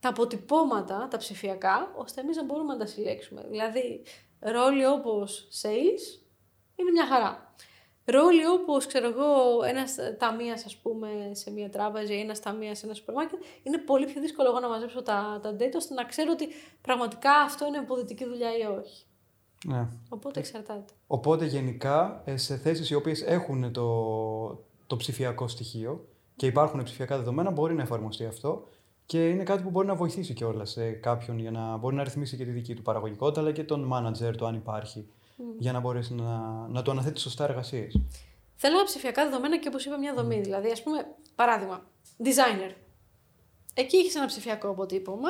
[0.00, 3.46] τα αποτυπώματα, τα ψηφιακά, ώστε εμείς να μπορούμε να τα συλλέξουμε.
[3.48, 4.02] Δηλαδή,
[4.38, 6.20] ρόλοι όπως sales
[6.76, 7.54] είναι μια χαρά.
[8.08, 12.86] Ρόλοι όπως, ξέρω εγώ, ένας ταμείας, ας πούμε, σε μια τράπεζα ή ένας ταμείας σε
[12.86, 16.04] ένα σούπερ μάρκετ, είναι πολύ πιο δύσκολο εγώ να μαζέψω τα, τα data, ώστε να
[16.04, 16.48] ξέρω ότι
[16.80, 19.04] πραγματικά αυτό είναι αποδυτική δουλειά ή όχι.
[19.66, 19.88] Ναι.
[20.08, 20.92] Οπότε εξαρτάται.
[21.06, 27.16] Οπότε γενικά ε, σε θέσεις οι οποίες έχουν το, το ψηφιακό στοιχείο και υπάρχουν ψηφιακά
[27.16, 28.68] δεδομένα μπορεί να εφαρμοστεί αυτό
[29.06, 32.36] και είναι κάτι που μπορεί να βοηθήσει κιόλας σε κάποιον για να μπορεί να ρυθμίσει
[32.36, 35.08] και τη δική του παραγωγικότητα αλλά και τον manager του αν υπάρχει
[35.58, 38.00] για να μπορέσει να, να του αναθέτεις σωστά εργασίες.
[38.54, 40.40] Θέλω ψηφιακά δεδομένα και όπως είπα, μια δομή.
[40.40, 41.86] Δηλαδή, ας πούμε, παράδειγμα,
[42.24, 42.72] designer.
[43.74, 45.28] Εκεί έχει ένα ψηφιακό αποτύπωμα,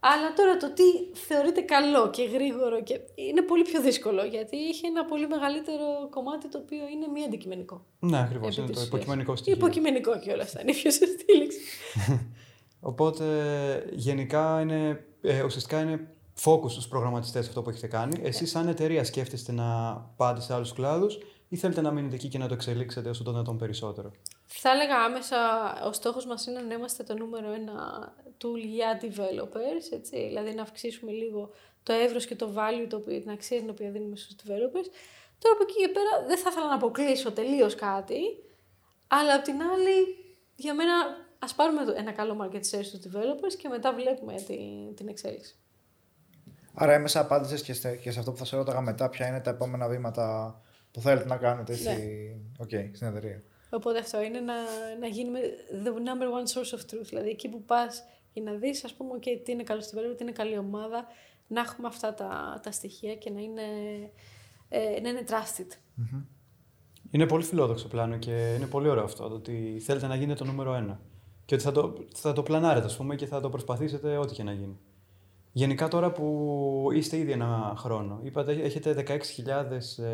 [0.00, 4.86] αλλά τώρα το τι θεωρείται καλό και γρήγορο και είναι πολύ πιο δύσκολο γιατί έχει
[4.86, 7.84] ένα πολύ μεγαλύτερο κομμάτι το οποίο είναι μη αντικειμενικό.
[7.98, 8.48] Ναι, ακριβώς.
[8.48, 8.86] Επί Είναι της το ουσίας.
[8.86, 9.54] υποκειμενικό στοιχείο.
[9.56, 10.60] Υποκειμενικό και όλα αυτά.
[10.60, 11.58] Είναι η πιο σωστή λέξη.
[12.90, 13.24] Οπότε
[13.92, 16.13] γενικά είναι, ε, ουσιαστικά είναι
[16.44, 18.20] focus στους προγραμματιστές αυτό που έχετε κάνει.
[18.22, 21.18] Εσείς σαν εταιρεία σκέφτεστε να πάτε σε άλλους κλάδους
[21.48, 24.10] ή θέλετε να μείνετε εκεί και να το εξελίξετε όσο το δυνατόν περισσότερο;
[24.46, 25.36] Θα έλεγα άμεσα,
[25.86, 27.74] ο στόχος μας είναι να είμαστε το νούμερο ένα
[28.38, 31.50] tool για developers, έτσι, δηλαδή να αυξήσουμε λίγο
[31.82, 34.88] το εύρος και το value, το οποίο, την αξία την οποία δίνουμε στους developers.
[35.38, 38.20] Τώρα από εκεί και πέρα δεν θα ήθελα να αποκλείσω τελείως κάτι,
[39.06, 40.16] αλλά απ' την άλλη,
[40.56, 40.92] για μένα,
[41.38, 45.54] ας πάρουμε το- ένα καλό market share στους developers και μετά βλέπουμε την, την εξέλιξη.
[46.74, 49.40] Άρα έμεσα απάντησες και, σε- και σε αυτό που θα σε ρώταγα μετά, ποια είναι
[49.40, 50.60] τα επόμενα βήματα
[50.90, 52.36] που θέλετε να κάνετε στη...
[52.58, 53.42] okay, στην εταιρεία.
[53.70, 54.54] Οπότε αυτό είναι να,
[55.00, 55.38] να γίνουμε
[55.84, 57.06] the number one source of truth.
[57.08, 60.16] Δηλαδή εκεί που πας για να δεις, ας πούμε, okay, τι είναι καλό στην developer,
[60.16, 61.06] τι είναι καλή ομάδα,
[61.46, 63.62] να έχουμε αυτά τα, τα στοιχεία και να είναι,
[64.68, 65.78] ε, να είναι trusted.
[67.10, 70.44] Είναι πολύ φιλόδοξο πλάνο και είναι πολύ ωραίο αυτό, το ότι θέλετε να γίνετε το
[70.44, 71.00] νούμερο ένα.
[71.44, 74.42] Και ότι θα το, θα το πλανάρετε, ας πούμε, και θα το προσπαθήσετε ό,τι και
[74.42, 74.78] να γίνει.
[75.56, 80.04] Γενικά τώρα που είστε ήδη ένα χρόνο, είπατε έχετε 16.000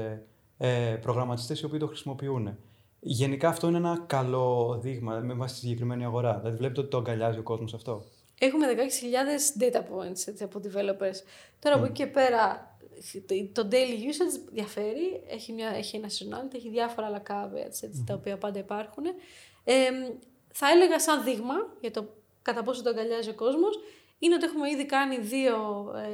[0.59, 2.59] ε, ε, προγραμματιστές οι οποίοι το χρησιμοποιούν.
[3.01, 6.39] Γενικά αυτό είναι ένα καλό δείγμα με βάση τη συγκεκριμένη αγορά.
[6.39, 8.05] Δηλαδή βλέπετε ότι το αγκαλιάζει ο κόσμος αυτό.
[8.39, 11.17] Έχουμε 16.000 data points έτσι, από developers.
[11.59, 12.77] Τώρα από εκεί και πέρα
[13.27, 13.75] το- το daily
[14.11, 18.59] usage διαφέρει, έχει, μια, έχει ένα seasonality, έχει διάφορα άλλα caveats έτσι, τα οποία πάντα
[18.59, 19.05] υπάρχουν.
[19.65, 19.75] Ε,
[20.53, 22.05] θα έλεγα σαν δείγμα για το
[22.43, 23.79] κατά πόσο το αγκαλιάζει ο κόσμος,
[24.23, 25.57] είναι ότι έχουμε ήδη κάνει δύο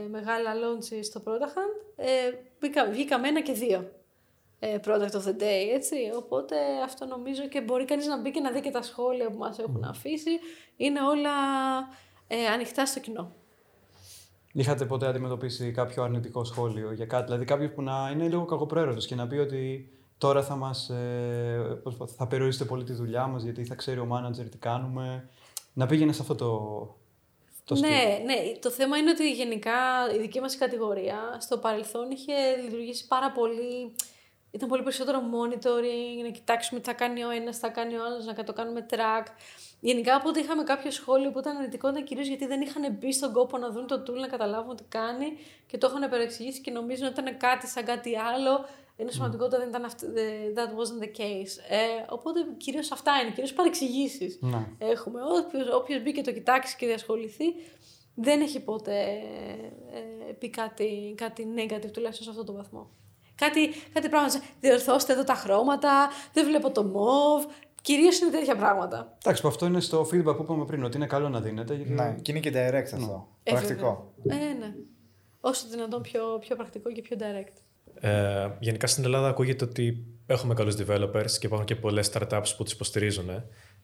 [0.04, 1.94] ε, μεγάλα launches στο Protahand.
[1.96, 2.06] Ε,
[2.60, 3.90] βγήκα, βγήκαμε ένα και δύο
[4.58, 5.96] ε, product of the day, έτσι.
[6.16, 9.38] Οπότε αυτό νομίζω και μπορεί κανείς να μπει και να δει και τα σχόλια που
[9.38, 10.30] μας έχουν αφήσει.
[10.76, 11.30] Είναι όλα
[12.26, 13.32] ε, ανοιχτά στο κοινό.
[14.52, 19.06] Είχατε ποτέ αντιμετωπίσει κάποιο αρνητικό σχόλιο για κάτι, δηλαδή κάποιος που να είναι λίγο κακοπροαίρετος
[19.06, 23.26] και να πει ότι τώρα θα μας, ε, πώς πω, θα περιορίσετε πολύ τη δουλειά
[23.26, 25.28] μας γιατί θα ξέρει ο manager τι κάνουμε.
[25.72, 26.50] Να πήγαινε σε αυτό το,
[27.66, 27.90] το στυλ.
[27.90, 28.52] ναι, ναι.
[28.60, 29.74] Το θέμα είναι ότι γενικά
[30.14, 33.94] η δική μας κατηγορία στο παρελθόν είχε λειτουργήσει πάρα πολύ.
[34.50, 38.04] Ήταν πολύ περισσότερο monitoring, να κοιτάξουμε τι θα κάνει ο ένας, τι θα κάνει ο
[38.04, 39.26] άλλος, να το κάνουμε track.
[39.80, 43.12] Γενικά από ότι είχαμε κάποιο σχόλιο που ήταν αρνητικό ήταν κυρίως γιατί δεν είχαν μπει
[43.12, 46.70] στον κόπο να δουν το tool, να καταλάβουν τι κάνει και το είχαν παρεξηγήσει και
[46.70, 48.66] νομίζουν ότι ήταν κάτι σαν κάτι άλλο.
[48.96, 50.06] Ενώ σημαντικότητα δεν ήταν αυτό,
[50.54, 51.54] that wasn't the case.
[51.68, 54.66] Ε, οπότε κυρίως αυτά είναι, κυρίως παρεξηγήσεις Ναι.
[54.78, 55.20] έχουμε.
[55.22, 57.44] Όποιος, όποιος μπει και το κοιτάξει και διασχοληθεί,
[58.14, 59.00] δεν έχει ποτέ
[60.28, 62.90] ε, πει κάτι, κάτι negative, τουλάχιστον σε αυτό το βαθμό.
[63.34, 67.50] Κάτι, κάτι πράγματα, σαν, διορθώστε εδώ τα χρώματα, δεν βλέπω το mauve,
[67.86, 69.16] Κυρίως είναι τέτοια πράγματα.
[69.22, 71.74] Εντάξει, που αυτό είναι στο feedback που είπαμε πριν, ότι είναι καλό να δίνετε.
[71.74, 71.92] Γιατί...
[71.92, 73.28] Ναι, και είναι και direct αυτό.
[73.42, 74.12] Ε, Πρακτικό.
[74.22, 74.48] βέβαια.
[74.48, 74.74] Ε, ναι.
[75.40, 77.56] Όσο δυνατόν πιο, πιο πρακτικό και πιο direct.
[78.00, 82.64] Ε, γενικά στην Ελλάδα ακούγεται ότι έχουμε καλούς developers και υπάρχουν και πολλές startups που
[82.64, 83.30] του υποστηρίζουν.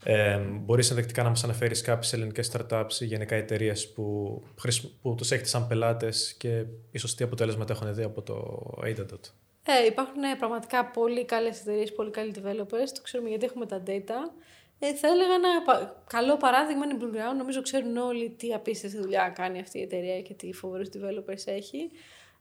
[0.04, 5.14] Ε, Μπορείς ενδεικτικά να μας αναφέρεις κάποιες ελληνικές startups ή γενικά εταιρείες που, χρησι- που
[5.14, 9.30] τους έχετε σαν πελάτες και ίσως τι αποτέλεσματα έχουν δει από το Adadot.
[9.66, 12.88] Ε, υπάρχουν ε, πραγματικά πολύ καλές εταιρείες, πολύ καλοί developers.
[12.94, 14.30] Το ξέρουμε γιατί έχουμε τα data.
[14.78, 17.36] Ε, θα έλεγα ένα πα- καλό παράδειγμα είναι η Blue Ground.
[17.38, 21.90] Νομίζω ξέρουν όλοι τι απίστευτη δουλειά κάνει αυτή η εταιρεία και τι φοβερούς developers έχει.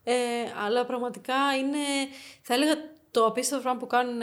[0.03, 0.13] Ε,
[0.65, 1.77] αλλά πραγματικά είναι,
[2.41, 2.73] θα έλεγα,
[3.11, 4.21] το απίστευτο πράγμα που κάνουν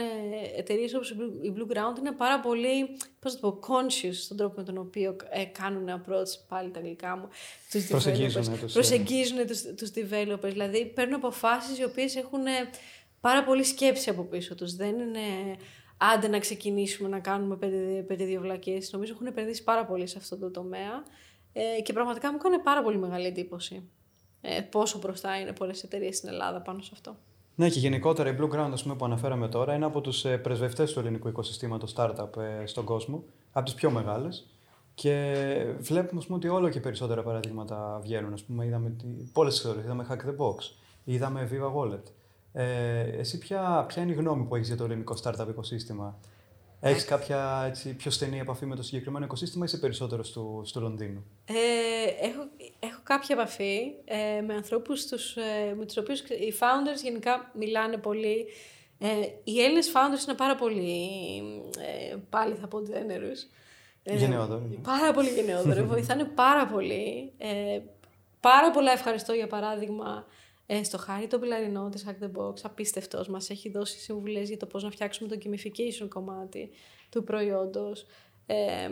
[0.57, 4.13] εταιρείες όπως η Blue- η Blue Ground είναι πάρα πολύ, πώς να το πω, conscious
[4.13, 7.27] στον τρόπο με τον οποίο ε, κάνουν approach, πάλι τα αγγλικά μου,
[7.71, 8.53] τους Προσεγγίζουν, developers.
[8.53, 12.51] ε, τους, ε, Προσεγγίζουν τους, τους developers, δηλαδή παίρνουν αποφάσεις οι οποίες έχουν ε,
[13.21, 14.75] πάρα πολύ σκέψη από πίσω τους.
[14.75, 15.55] Δεν είναι
[15.97, 18.91] άντε να ξεκινήσουμε να κάνουμε πέντε, πέντε δύο βλακίες.
[18.91, 21.03] Νομίζω έχουν επενδύσει πάρα πολύ σε αυτό το τομέα
[21.53, 23.89] ε, και πραγματικά μου κάνει πάρα πολύ μεγάλη εντύπωση
[24.41, 27.15] ε, πόσο μπροστά είναι πολλές εταιρείες στην Ελλάδα πάνω σε αυτό.
[27.55, 30.93] Ναι, και γενικότερα η Blue Ground ας πούμε, που αναφέραμε τώρα είναι από τους πρεσβευτές
[30.93, 34.47] του ελληνικού οικοσυστήματος startup ε, στον κόσμο, από τις πιο μεγάλες.
[34.93, 35.33] Και
[35.79, 38.33] βλέπουμε ας πούμε, ότι όλο και περισσότερα παραδείγματα βγαίνουν.
[38.33, 38.95] Ας πούμε, είδαμε
[39.33, 39.83] πολλές ιστορίες.
[39.83, 40.71] Είδαμε Hack the Box,
[41.03, 42.03] είδαμε Viva Wallet.
[42.53, 46.19] Ε, εσύ, ποια, ποια είναι η γνώμη που έχεις για το ελληνικό startup οικοσύστημα,
[46.81, 50.79] Έχεις κάποια έτσι, πιο στενή επαφή με το συγκεκριμένο οικοσύστημα ή είσαι περισσότερο στο, στο
[50.79, 51.53] Λονδίνο; Ε,
[52.25, 52.58] έχω, έχω
[53.09, 58.47] κάποια επαφή ε, με ανθρώπους τους, ε, με τους οποίους οι founders γενικά μιλάνε πολύ.
[58.99, 59.07] Ε,
[59.43, 61.09] οι Έλληνες founders είναι πάρα πολύ,
[62.11, 63.49] ε, πάλι θα πω generous.
[64.03, 64.79] Ε, Γενναιόδοροι.
[64.83, 65.81] Πάρα πολύ γενναιόδοροι.
[65.93, 67.33] βοηθάνε πάρα πολύ.
[67.37, 67.79] Ε,
[68.39, 70.25] πάρα πολλά ευχαριστώ για παράδειγμα
[70.65, 74.57] ε, στο Χάρη το Πιλαρινό της Hack the Box, απίστευτος, μας έχει δώσει συμβουλές για
[74.57, 76.69] το πώς να φτιάξουμε το gamification κομμάτι
[77.09, 78.05] του προϊόντος.
[78.45, 78.89] Ε,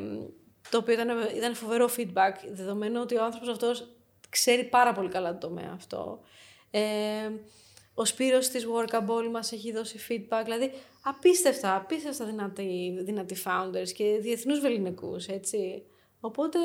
[0.69, 3.96] το οποίο ήταν, ήταν φοβερό feedback, δεδομένου ότι ο άνθρωπος αυτός
[4.29, 6.19] ξέρει πάρα πολύ καλά το τομέα αυτό.
[6.71, 6.81] Ε,
[7.93, 10.71] ο Σπύρος της Workable μας έχει δώσει feedback, δηλαδή
[11.01, 15.83] απίστευτα, απίστευτα δυνατοί, δυνατοί founders και διεθνούς βεληνικούς, έτσι.
[16.19, 16.59] Οπότε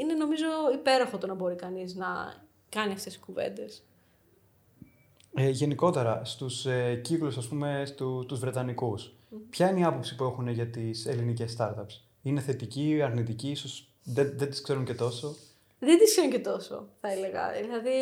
[0.00, 2.06] είναι νομίζω υπέροχο το να μπορεί κανείς να
[2.68, 3.82] κάνει αυτές τις κουβέντες.
[5.34, 9.14] Ε, γενικότερα, στους ε, κύκλους, ας πούμε, στου, τους βρετανικούς,
[9.50, 14.32] ποια είναι η άποψη που έχουν για τις ελληνικές startups; Είναι θετική, αρνητική, ίσως δεν,
[14.36, 15.34] δεν τις ξέρουν και τόσο;
[15.78, 17.52] Δεν τις ξέρουν και τόσο, θα έλεγα.
[17.60, 17.98] Δηλαδή,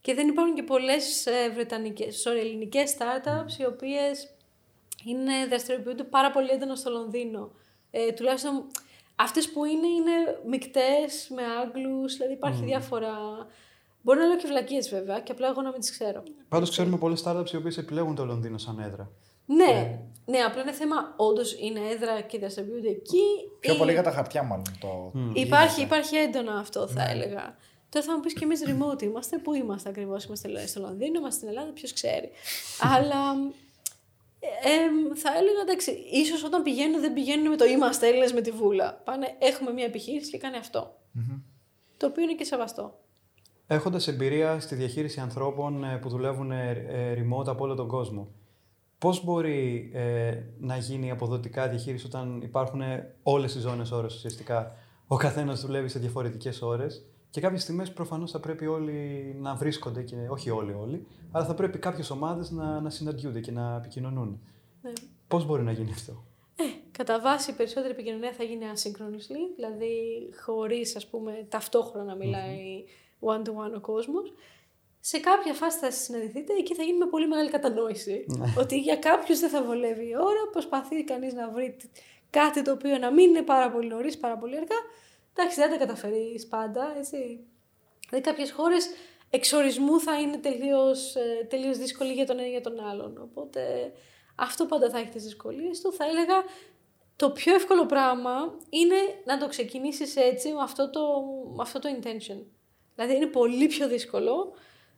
[0.00, 4.34] και δεν υπάρχουν και πολλές ε, βρετανικές, sorry, ελληνικές startups, οι οποίες
[5.04, 7.50] είναι, δραστηριοποιούνται πάρα πολύ έντονα στο Λονδίνο.
[7.90, 8.66] Ε, τουλάχιστον
[9.16, 13.12] αυτές που είναι, είναι μικτές με Άγγλους, δηλαδή υπάρχει διάφορα...
[14.02, 16.22] Μπορεί να λέω και βλακίες βέβαια και απλά εγώ να μην τις ξέρω.
[16.48, 19.10] Πάντως ξέρουμε πολλές startups οι οποίες επιλέγουν το Λονδίνο σαν έδρα.
[19.46, 23.24] Ναι, ναι, απλά είναι θέμα όντως είναι έδρα και δραστηριοποιούνται εκεί.
[23.60, 24.64] Πιο ή- πολύ για τα χαρτιά, μάλλον.
[24.80, 25.12] Το...
[25.34, 27.56] Υπάρχει, υπάρχει έντονα αυτό, θα έλεγα.
[27.88, 29.38] Τώρα θα μου πεις και εμείς remote είμαστε.
[29.38, 32.30] Πού είμαστε ακριβώς, Είμαστε στο Λονδίνο, είμαστε στην Ελλάδα, ποιος ξέρει.
[32.80, 33.36] Αλλά
[34.38, 38.40] ε, ε, θα έλεγα εντάξει, ίσως όταν πηγαίνουν δεν πηγαίνουν με το είμαστε Έλληνε με
[38.40, 39.00] τη βούλα.
[39.04, 40.96] Πάνε, έχουμε μια επιχείρηση και κάνει αυτό.
[41.96, 42.98] Το οποίο είναι και σεβαστό.
[43.66, 48.28] Έχοντας εμπειρία στη διαχείριση ανθρώπων ε, που δουλεύουν ε, ε, remote από όλο τον κόσμο,
[49.04, 54.76] πώς μπορεί ε, να γίνει αποδοτικά διαχείριση όταν υπάρχουν ε, όλες οι ζώνες ώρες ουσιαστικά.
[55.06, 60.02] Ο καθένας δουλεύει σε διαφορετικές ώρες και κάποιες στιγμές προφανώς θα πρέπει όλοι να βρίσκονται,
[60.02, 64.40] και, όχι όλοι όλοι, αλλά θα πρέπει κάποιες ομάδες να, να συναντιούνται και να επικοινωνούν.
[64.82, 64.92] Ναι.
[65.28, 66.24] Πώς μπορεί να γίνει αυτό;
[66.56, 69.94] Ε, κατά βάση η περισσότερη επικοινωνία θα γίνει asynchronously, δηλαδή
[70.44, 72.84] χωρίς ας πούμε ταυτόχρονα να μιλάει
[73.20, 74.32] one-to-one ο κόσμος.
[75.06, 78.26] Σε κάποια φάση θα συναντηθείτε, εκεί θα γίνει με πολύ μεγάλη κατανόηση.
[78.58, 81.98] Ότι για κάποιους δεν θα βολεύει η ώρα, προσπαθεί κανείς να βρει τ-
[82.30, 84.76] κάτι το οποίο να μην είναι πάρα πολύ νωρίς, πάρα πολύ αργά.
[85.36, 87.44] Εντάξει, δεν τα καταφέρεις πάντα, έτσι.
[88.08, 88.88] Δηλαδή κάποιες χώρες
[89.30, 93.18] εξορισμού θα είναι τελείως, ε, τελείως δύσκολη για τον ένα ή για τον άλλον.
[93.22, 93.92] Οπότε
[94.36, 95.92] αυτό πάντα θα έχει τις δυσκολίες του.
[95.92, 96.42] Θα έλεγα
[97.16, 101.00] το πιο εύκολο πράγμα είναι να το ξεκινήσεις έτσι με αυτό το,
[101.56, 102.38] με αυτό το intention.
[102.94, 104.52] Δηλαδή είναι πολύ πιο δύσκολο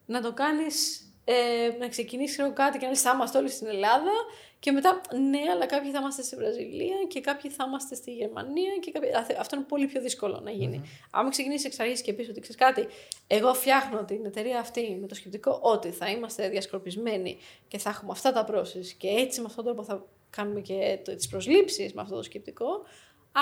[0.07, 1.35] να το κάνεις, ε,
[1.79, 4.11] να ξεκινήσεις ξέρω, κάτι και να λες θα είμαστε όλοι στην Ελλάδα
[4.59, 5.01] και μετά
[5.31, 9.11] ναι αλλά κάποιοι θα είμαστε στη Βραζιλία και κάποιοι θα είμαστε στη Γερμανία και κάποιοι...
[9.13, 10.81] Α, θε- Αυτό είναι πολύ πιο δύσκολο να γίνει.
[11.11, 12.87] Άμα ξεκινήσεις εξ αρχής και πεις ότι ξέρεις κάτι,
[13.27, 17.39] εγώ φτιάχνω την εταιρεία αυτή με το σκεπτικό ότι θα είμαστε διασκορπισμένοι
[17.69, 20.99] και θα έχουμε αυτά τα process και έτσι με αυτόν τον τρόπο θα κάνουμε και
[21.05, 22.85] το, τις προσλήψεις με αυτό το σκεπτικό,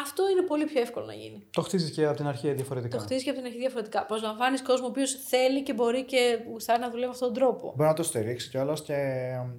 [0.03, 1.47] αυτό είναι πολύ πιο εύκολο να γίνει.
[1.51, 2.97] Το χτίζεις και από την αρχή διαφορετικά.
[2.97, 4.07] Το χτίζεις και από την αρχή διαφορετικά.
[4.07, 7.73] Προσλαμβάνεις κόσμο ο οποίος θέλει και μπορεί και γουστάρει να δουλεύει με αυτόν τον τρόπο.
[7.77, 8.97] Μπορεί να το στηρίξει κιόλας και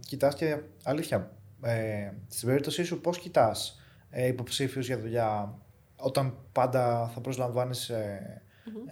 [0.07, 1.31] κοιτάς και αλήθεια.
[1.63, 5.59] Ε, στην περίπτωσή σου, πώς κοιτάς ε, υποψήφιους για δουλειά
[5.95, 8.41] όταν πάντα θα προσλαμβάνεις ε,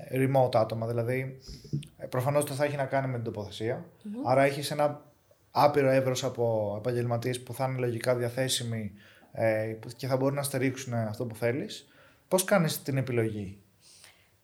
[0.10, 0.88] ε, remote άτομα.
[0.88, 1.40] Δηλαδή,
[1.98, 3.86] ε, προφανώς το θα έχει να κάνει με την τοποθεσια
[4.26, 5.12] άρα έχεις ένα
[5.52, 8.92] άπειρο εύρος από επαγγελματίες που θα είναι λογικά διαθέσιμοι
[9.34, 11.88] ε, και θα μπορούν να στηρίξουν αυτό που θέλεις.
[12.28, 13.58] Πώς κάνεις την επιλογή;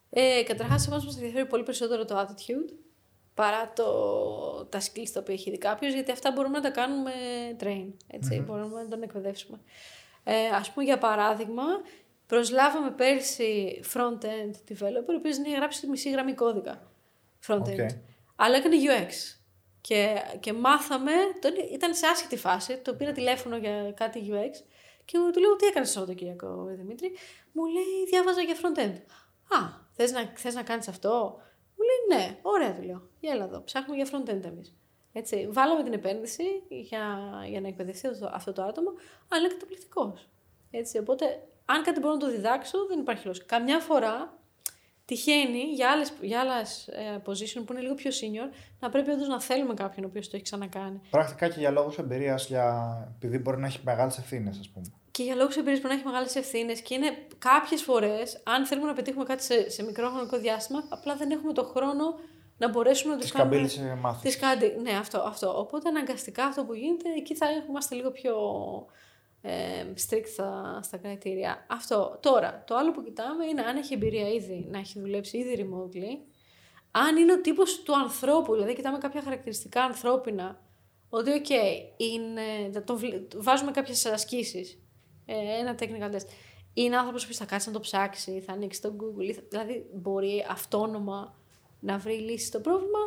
[0.10, 2.74] Ε, Καταρχάς, εμάς μας ενδιαφέρει πολύ περισσότερο το attitude
[3.34, 3.86] παρά το,
[4.66, 7.12] τα skills τα οποία έχει δει κάποιος, γιατί αυτά μπορούμε να τα κάνουμε
[7.60, 7.88] train.
[8.08, 9.60] ετσι μπορούμε να τον εκπαιδεύσουμε.
[10.24, 11.64] Ε, ας πούμε, για παράδειγμα,
[12.28, 16.92] προσλάβαμε πέρσι front-end developer, ο οποίος είχε γράψει τη μισή γραμμή κώδικα
[17.48, 17.80] front-end.
[17.80, 17.96] Okay.
[18.36, 19.40] Αλλά έκανε UX.
[19.82, 21.12] Και, και μάθαμε,
[21.42, 24.64] τον, ήταν σε άσχετη φάση, το πήρα τηλέφωνο για κάτι UX
[25.10, 27.12] και μου του λέω τι έκανες το Σαββατοκύριακο, Δημήτρη;
[27.52, 28.98] Μου λέει διάβαζα για front-end.
[29.58, 29.60] Α,
[29.92, 31.40] θες να, θες να κάνεις αυτό;
[31.76, 33.10] Μου λέει ναι, ωραία του λέω.
[33.20, 34.76] Για έλα εδώ, ψάχνουμε για front-end εμείς.
[35.12, 37.04] Έτσι, βάλαμε την επένδυση για,
[37.50, 38.90] για να εκπαιδευτεί αυτό, αυτό το άτομο,
[39.30, 40.30] αλλά είναι καταπληκτικός.
[40.72, 43.46] Έτσι, οπότε, αν κάτι μπορώ να το διδάξω, δεν υπάρχει λόγος.
[43.46, 44.40] Καμιά φορά
[45.06, 49.28] τυχαίνει για άλλες για άλλες, ε, position που είναι λίγο πιο senior να πρέπει όντως
[49.28, 51.02] να θέλουμε κάποιον ο οποίος το έχει ξανακάνει.
[51.10, 52.98] Πρακτικά και για λόγους εμπειρίας, για...
[53.16, 54.92] επειδή μπορεί να έχει μεγάλες ευθύνες, ας πούμε.
[55.20, 58.88] Και για λόγους εμπειρίας μπορεί να έχει μεγάλες ευθύνες και είναι κάποιες φορές, αν θέλουμε
[58.88, 62.20] να πετύχουμε κάτι σε, σε μικρό χρονικό διάστημα, απλά δεν έχουμε το χρόνο
[62.58, 63.56] να μπορέσουμε να Τη του κάνουμε.
[63.58, 64.24] καμπύλη μάθηση.
[64.24, 65.60] Τις κάντε, ναι, αυτό, αυτό.
[65.60, 68.36] Οπότε αναγκαστικά αυτό που γίνεται, εκεί θα είμαστε λίγο πιο
[69.42, 69.52] ε,
[70.10, 71.66] strict στα, στα κριτήρια.
[71.70, 72.18] Αυτό.
[72.22, 76.28] Τώρα, το άλλο που κοιτάμε είναι αν έχει εμπειρία ήδη, να έχει δουλέψει ήδη remotely,
[76.92, 80.62] αν είναι ο τύπος του ανθρώπου, δηλαδή κοιτάμε κάποια χαρακτηριστικά ανθρώπινα,
[81.10, 81.50] ότι οκ,
[81.98, 84.78] είναι, θα τον βλέ- βάζουμε κάποιες ασκήσεις, ε,
[85.60, 86.28] ένα technical test.
[86.74, 89.86] Είναι άνθρωπος που θα κάτσει να το ψάξει, θα ανοίξει το Google, ή θα- δηλαδή
[89.94, 91.36] μπορεί αυτόνομα
[91.80, 93.00] να βρει λύση στο πρόβλημα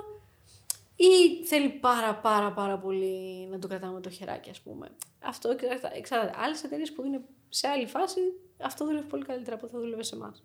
[0.97, 4.89] ή θέλει πάρα πάρα πάρα πολύ να το κρατάμε το χεράκι ας πούμε.
[5.21, 5.97] Αυτό εξαρτάται.
[5.99, 6.35] εξαρτάται.
[6.39, 8.21] Άλλες εταιρείες που είναι σε άλλη φάση,
[8.63, 10.45] αυτό δουλεύει πολύ καλύτερα από ό,τι θα δούλευε σε εμάς.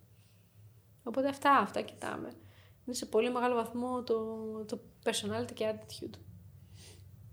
[1.03, 2.31] Οπότε αυτά, αυτά κοιτάμε.
[2.85, 4.15] Είναι σε πολύ μεγάλο βαθμό το,
[4.67, 6.17] το personality και attitude.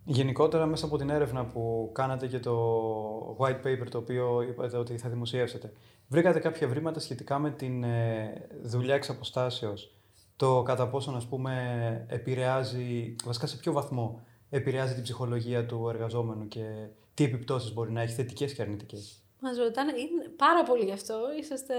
[0.04, 4.98] Γενικότερα, μέσα από την έρευνα που κάνατε και το white paper το οποίο είπατε ότι
[4.98, 5.72] θα δημοσιεύσετε,
[6.08, 9.94] βρήκατε κάποια βρήματα σχετικά με την ε, δουλειά εξ αποστάσεως,
[10.36, 16.48] το κατά πόσον ας πούμε επηρεάζει, βασικά σε ποιο βαθμό επηρεάζει την ψυχολογία του εργαζόμενου
[16.48, 20.92] και τι επιπτώσεις μπορεί να έχει θετικές και αρνητικές; Μας ρωτάνε, είναι πάρα πολύ γι'
[20.92, 21.20] αυτό.
[21.40, 21.74] Είσαστε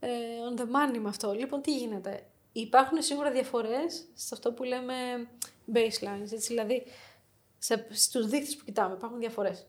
[0.00, 0.08] ε,
[0.50, 1.32] on the money με αυτό.
[1.32, 4.94] Λοιπόν, τι γίνεται; Υπάρχουν σίγουρα διαφορές σε αυτό που λέμε
[5.74, 6.32] baselines.
[6.32, 6.82] Έτσι, δηλαδή,
[7.62, 9.66] σε, στους δείκτες που κοιτάμε υπάρχουν διαφορές.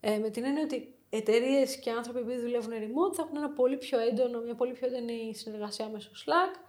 [0.00, 3.76] Ε, με την έννοια ότι εταιρείες και άνθρωποι που δουλεύουν remote θα έχουν ένα πολύ
[3.76, 6.60] πιο έντονο, μια πολύ πιο έντονη συνεργασία μέσω Slack.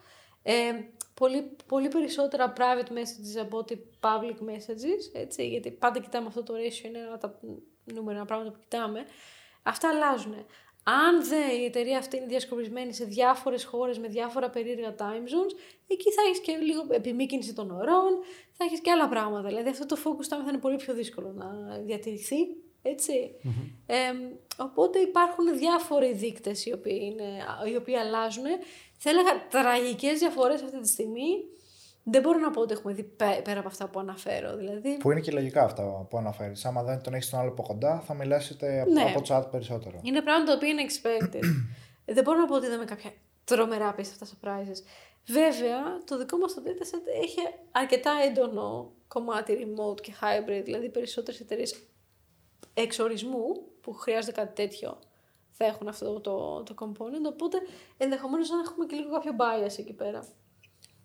[0.44, 0.72] Ε,
[1.14, 6.54] πολύ, πολύ περισσότερα private messages από ότι public messages, έτσι, γιατί πάντα κοιτάμε αυτό το
[6.54, 7.40] ratio, είναι ένα από τα
[7.84, 9.06] νούμερα πράγματα που κοιτάμε.
[9.64, 10.46] Αυτά αλλάζουν.
[10.90, 15.56] Αν δε η εταιρεία αυτή είναι διασκοπισμένη σε διάφορες χώρες με διάφορα περίεργα time zones,
[15.88, 18.12] εκεί θα έχεις και λίγο επιμήκυνση των ωρών,
[18.52, 19.48] θα έχεις και άλλα πράγματα.
[19.48, 22.38] Δηλαδή αυτό το focus time θα είναι πολύ πιο δύσκολο να διατηρηθεί,
[22.82, 23.36] έτσι.
[23.86, 23.96] Ε,
[24.58, 28.46] οπότε υπάρχουν διάφοροι δείκτες οι οποίοι, είναι, οι οποίοι αλλάζουν.
[28.98, 31.44] Θα έλεγα τραγικές διαφορές αυτή τη στιγμή.
[32.10, 34.56] Δεν μπορώ να πω ότι έχουμε δει πέ- πέρα από αυτά που αναφέρω.
[34.58, 36.66] Δηλαδή, Που είναι και λογικά αυτά που αναφέρεις.
[36.66, 39.02] Άμα δεν τον έχεις τον άλλο από κοντά, θα μιλάσετε από, Ναι.
[39.02, 40.00] από chat περισσότερο.
[40.04, 41.44] Είναι πράγματα τα οποία είναι expected.
[42.06, 43.12] Ε, δεν μπορώ να πω ότι είδαμε κάποια
[43.44, 44.78] τρομερά απίστευτα surprises.
[45.26, 47.38] Βέβαια, το δικό μας το dataset έχει
[47.72, 51.80] αρκετά έντονο κομμάτι remote και hybrid, δηλαδή περισσότερες εταιρείες
[52.74, 53.44] εξορισμού
[53.82, 55.00] που χρειάζεται κάτι τέτοιο
[55.52, 57.58] θα έχουν αυτό το, το component, οπότε
[57.98, 60.24] ενδεχομένως να έχουμε και λίγο κάποιο bias εκεί πέρα.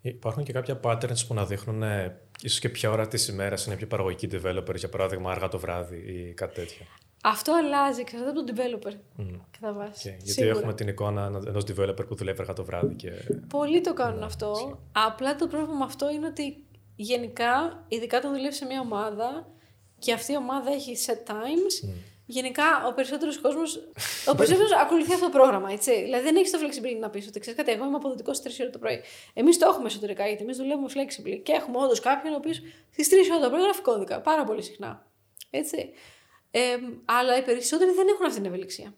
[0.02, 3.76] Υπάρχουν και κάποια patterns που να δείχνουν ε, ίσως και ποια ώρα της ημέρας είναι
[3.76, 6.86] πιο παραγωγική developer, για παράδειγμα αργά το βράδυ ή κάτι τέτοιο.
[7.24, 9.20] Αυτό αλλάζει, εξαρτάται από τον developer.
[9.20, 9.40] Mm.
[9.60, 10.02] Κατά βάση.
[10.02, 10.58] Και, γιατί Σίγουρα.
[10.58, 12.94] έχουμε την εικόνα ενός developer που δουλεύει αργά το βράδυ.
[12.94, 13.10] Και...
[13.48, 14.52] Πολλοί το κάνουν Ναι, αυτό.
[14.56, 14.74] ισχύει.
[14.92, 16.64] Απλά το πρόβλημα με αυτό είναι ότι
[16.96, 19.46] γενικά, ειδικά όταν δουλεύεις σε μια ομάδα
[19.98, 21.94] και αυτή η ομάδα έχει set times,
[22.32, 23.62] γενικά ο περισσότερος κόσμο.
[24.30, 26.02] ο περισσότερος ακολουθεί αυτό το πρόγραμμα, έτσι.
[26.02, 28.60] Δηλαδή δεν έχεις το flexibility να πεις ότι ξέρεις κάτι, εγώ είμαι αποδοτικός στις 3
[28.60, 29.02] ώρες το πρωί.
[29.34, 33.08] Εμείς το έχουμε εσωτερικά, γιατί εμείς δουλεύουμε flexible και έχουμε όντως κάποιον ο οποίος στις
[33.08, 34.20] 3 ώρες το πρωί γράφει κώδικα.
[34.20, 35.06] Πάρα πολύ συχνά.
[35.50, 35.90] Έτσι.
[36.50, 36.60] Ε,
[37.04, 38.94] αλλά οι περισσότεροι δεν έχουν αυτή την ευελιξία.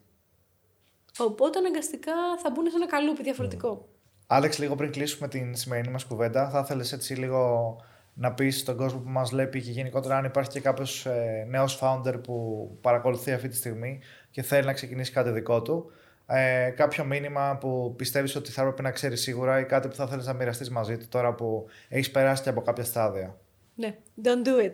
[1.19, 3.87] Οπότε αναγκαστικά θα μπουν σε ένα καλούπι διαφορετικό.
[4.27, 7.75] Άλεξ, λίγο πριν κλείσουμε την σημερινή μας κουβέντα, θα ήθελες έτσι λίγο
[8.17, 11.79] να πεις στον κόσμο που μας βλέπει και γενικότερα αν υπάρχει και κάποιος ε, νέος
[11.81, 13.99] founder που παρακολουθεί αυτή τη στιγμή
[14.31, 15.91] και θέλει να ξεκινήσει κάτι δικό του.
[16.27, 20.07] Ε, κάποιο μήνυμα που πιστεύεις ότι θα έπρεπε να ξέρεις σίγουρα ή κάτι που θα
[20.07, 23.37] θέλεις να μοιραστείς μαζί του τώρα που έχεις περάσει και από κάποια στάδια.
[23.75, 24.73] Ναι, don't do it.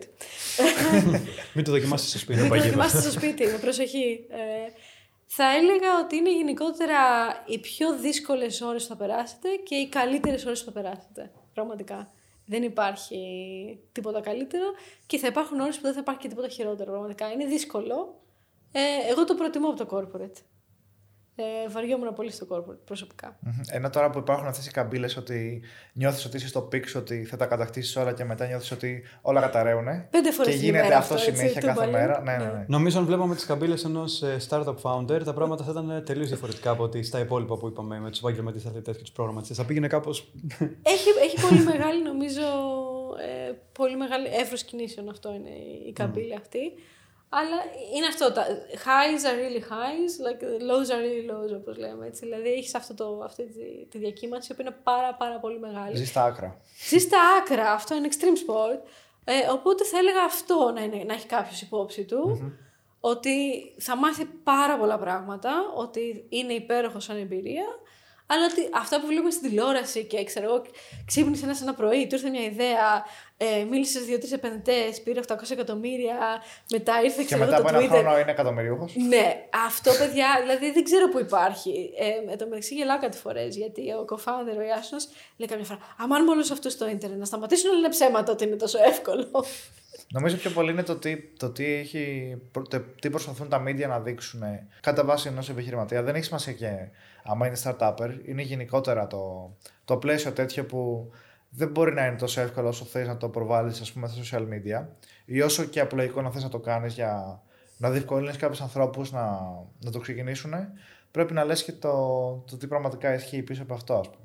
[1.54, 2.40] Μην το δοκιμάσετε στο σπίτι.
[2.40, 2.68] Μην το παγίδα.
[2.68, 4.26] δοκιμάσετε στο σπίτι, με προσοχή.
[4.30, 4.70] Ε,
[5.26, 6.98] Θα έλεγα ότι είναι γενικότερα
[7.46, 11.30] οι πιο δύσκολες ώρες που θα περάσετε και οι καλύτερες ώρες που θα περάσετε.
[11.54, 12.12] Πραγματικά.
[12.46, 13.18] Δεν υπάρχει
[13.92, 14.64] τίποτα καλύτερο
[15.06, 16.90] και θα υπάρχουν ώρες που δεν θα υπάρχει και τίποτα χειρότερο.
[16.90, 17.32] Πραγματικά.
[17.32, 18.20] Είναι δύσκολο.
[18.72, 18.80] Ε,
[19.10, 20.51] εγώ το προτιμώ από το corporate.
[21.36, 23.36] Ε, βαριόμουν πολύ στο corporate προσωπικά.
[23.40, 23.52] Μμμ.
[23.70, 25.62] Ενώ τώρα που υπάρχουν αυτές οι καμπύλες ότι
[25.92, 29.40] νιώθεις ότι είσαι στο πίξ, ότι θα τα κατακτήσεις όλα και μετά νιώθεις ότι όλα
[29.40, 29.84] καταραίουν.
[30.10, 31.98] Πέντε φορές Και την γίνεται ημέρα αυτό αυτό, έτσι, συνέχεια του κάθε μπαλίνου.
[31.98, 32.20] μέρα.
[32.22, 32.50] Ναι, ναι, Ναι.
[32.58, 32.64] ναι.
[32.68, 36.82] Νομίζω αν βλέπαμε τις καμπύλες ενός startup founder, τα πράγματα θα ήταν τελείως διαφορετικά από
[36.82, 39.54] ότι στα υπόλοιπα που είπαμε με τους επαγγελματίε αθλητέ και τους προγραμματιστέ.
[39.54, 40.10] Θα πήγαινε κάπω.
[40.82, 42.40] Έχει, έχει πολύ μεγάλη, νομίζω,
[43.48, 45.50] ε, πολύ μεγάλη εύρος κινήσεων αυτό είναι
[45.88, 46.58] η καμπύλη αυτή.
[47.34, 47.56] Αλλά
[47.94, 48.46] είναι αυτό, τα
[48.84, 52.24] highs are really highs, like lows are really lows, όπως λέμε, έτσι.
[52.24, 55.96] Δηλαδή έχεις αυτό το, αυτή τη, τη διακύμανση, που είναι πάρα πάρα πολύ μεγάλη.
[55.96, 56.60] Ζεις στα άκρα.
[56.88, 58.80] Ζεις στα άκρα, αυτό είναι extreme sport.
[59.24, 62.52] Ε, οπότε θα έλεγα αυτό να, είναι, να έχει κάποιος υπόψη του.
[63.00, 63.36] Ότι
[63.78, 67.66] θα μάθει πάρα πολλά πράγματα, ότι είναι υπέροχος σαν εμπειρία,
[68.32, 70.62] αλλά ότι αυτά που βλέπουμε στην τηλεόραση και ξέρω εγώ,
[71.06, 73.04] ξύπνησε ένας ένα πρωί, του ήρθε μια ιδέα,
[73.36, 76.16] ε, μίλησες σε δύο-τρεις επενδυτές, πήρε 800 εκατομμύρια,
[76.70, 78.00] μετά ήρθε Και ξέρω μετά εγώ από το ένα Twitter.
[78.00, 78.92] χρόνο είναι εκατομμυρίουχος.
[79.08, 81.92] Ναι, αυτό παιδιά, δηλαδή δεν ξέρω που υπάρχει.
[81.98, 85.02] Ε, με το μεταξύ γελάω κάτι φορές γιατί ο co-founder, ο Ιάσονα,
[85.36, 88.44] λέει καμιά φορά: Αμάν με όλους αυτούς στο Ιντερνετ να σταματήσουν όλα είναι ψέματα ότι
[88.44, 89.44] είναι τόσο εύκολο.
[90.10, 93.86] Νομίζω πιο πολύ είναι το τι, το τι, έχει, προ- το τι προσπαθούν τα media
[93.88, 94.42] να δείξουν
[94.80, 96.02] κατά βάση ενός επιχειρηματία.
[96.02, 96.88] Δεν έχει σημασία και
[97.24, 98.10] άμα είναι startupper.
[98.24, 99.52] Είναι γενικότερα το,
[99.84, 101.10] το πλαίσιο τέτοιο που
[101.50, 104.42] δεν μπορεί να είναι τόσο εύκολο όσο θες να το προβάλλεις ας πούμε στα social
[104.42, 104.86] media
[105.24, 107.42] ή όσο και απλοϊκό να θες να το κάνεις για
[107.76, 109.38] να διευκολύνεις κάποιους ανθρώπους να,
[109.80, 110.52] να το ξεκινήσουν
[111.10, 111.90] πρέπει να λες και το,
[112.50, 114.24] το τι πραγματικά ισχύει πίσω από αυτό ας πούμε.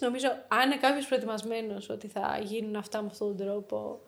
[0.00, 4.00] Νομίζω, αν είναι κάποιος προετοιμασμένος ότι θα γίνουν αυτά με αυτόν τον τρόπο,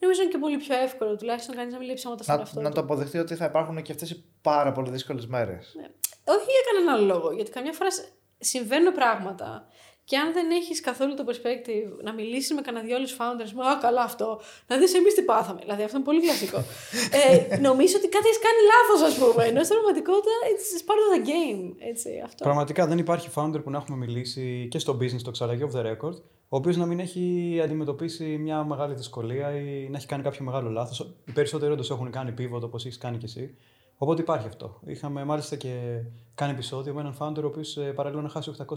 [0.00, 2.60] νομίζω είναι και πολύ πιο εύκολο τουλάχιστον κανείς να μην λέει ψέματα στον Να, εαυτό
[2.60, 2.74] να του.
[2.74, 5.72] το αποδεχτεί ότι θα υπάρχουν και αυτές οι πάρα πολύ δύσκολες μέρες.
[5.76, 5.86] Ναι.
[6.24, 7.32] Όχι για κανέναν άλλο λόγο.
[7.32, 9.66] Γιατί καμιά φορά σ- συμβαίνουν πράγματα
[10.10, 13.62] και αν δεν έχεις καθόλου το perspective να μιλήσεις με κανένα δυο άλλους founders, μου,
[13.70, 14.40] Α, καλά αυτό.
[14.66, 15.60] Να δεις εμείς τι πάθαμε.
[15.64, 16.58] Δηλαδή, αυτό είναι πολύ κλασικό.
[17.20, 19.42] ε, νομίζω ότι κάτι έχεις κάνει λάθος, ας πούμε.
[19.50, 21.62] Ενώ στην πραγματικότητα it's part of the game.
[21.90, 22.44] Έτσι, αυτό.
[22.44, 25.82] Πραγματικά δεν υπάρχει founder που να έχουμε μιλήσει και στο business, το ξαλαγεί off the
[25.90, 26.16] record,
[26.48, 27.24] ο οποίος να μην έχει
[27.64, 31.14] αντιμετωπίσει μια μεγάλη δυσκολία ή να έχει κάνει κάποιο μεγάλο λάθος.
[31.24, 33.54] Οι περισσότεροι όντως έχουν κάνει pivot όπως έχεις κάνει κι εσύ.
[34.02, 34.80] Οπότε υπάρχει αυτό.
[34.86, 36.02] Είχαμε μάλιστα και
[36.34, 38.74] κάνει επεισόδιο με έναν founder ο οποίος παράλληλα να χάσει 800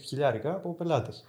[0.00, 1.24] χιλιάρικα από πελάτες.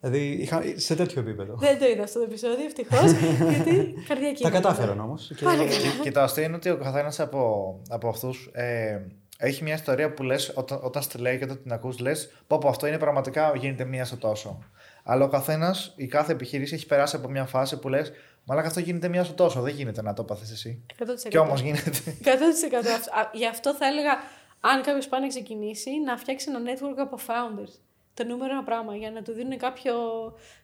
[0.00, 1.54] Δηλαδή είχα, σε τέτοιο επίπεδο.
[1.54, 3.12] Δεν το είδα αυτό το επεισόδιο, ευτυχώς.
[3.52, 4.42] γιατί καρδιακή.
[4.42, 4.60] Τα είναι.
[4.60, 5.32] κατάφεραν όμως.
[5.42, 9.00] Πάλι Και, και το αστείο είναι ότι ο καθένας από, από αυτούς ε,
[9.38, 12.58] έχει μια ιστορία που λες όταν, όταν στη λέει και όταν την ακούς λες: Πω,
[12.58, 14.58] πω, αυτό είναι πραγματικά γίνεται μία στο τόσο.
[15.04, 18.12] Αλλά ο καθένας, η κάθε επιχείρηση έχει περάσει από μια φάση που λες:
[18.44, 19.60] Μαλάκα αυτό γίνεται μία στο τόσο.
[19.60, 20.84] Δεν γίνεται να το πάθει εσύ.
[20.98, 21.04] 100%.
[21.28, 21.90] Και όμως γίνεται.
[22.24, 22.76] 100%.
[22.76, 24.12] Αυτό- α, Γι' αυτό θα έλεγα,
[24.60, 27.72] αν κάποιος πάει να ξεκινήσει, να φτιάξει ένα network από founders.
[28.14, 29.94] Το νούμερο ένα πράγμα, για να του δίνουν κάποιο,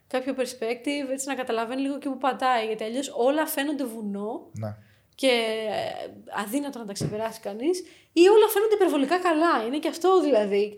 [0.07, 2.65] κάποιο perspective, έτσι να καταλαβαίνει λίγο και που πατάει.
[2.65, 4.75] Γιατί αλλιώς όλα φαίνονται βουνό ναι.
[5.15, 5.27] και
[5.69, 6.09] ε,
[6.43, 7.79] αδύνατο να τα ξεπεράσει κανείς,
[8.13, 9.65] ή όλα φαίνονται υπερβολικά καλά.
[9.65, 10.75] Είναι και αυτό δηλαδή.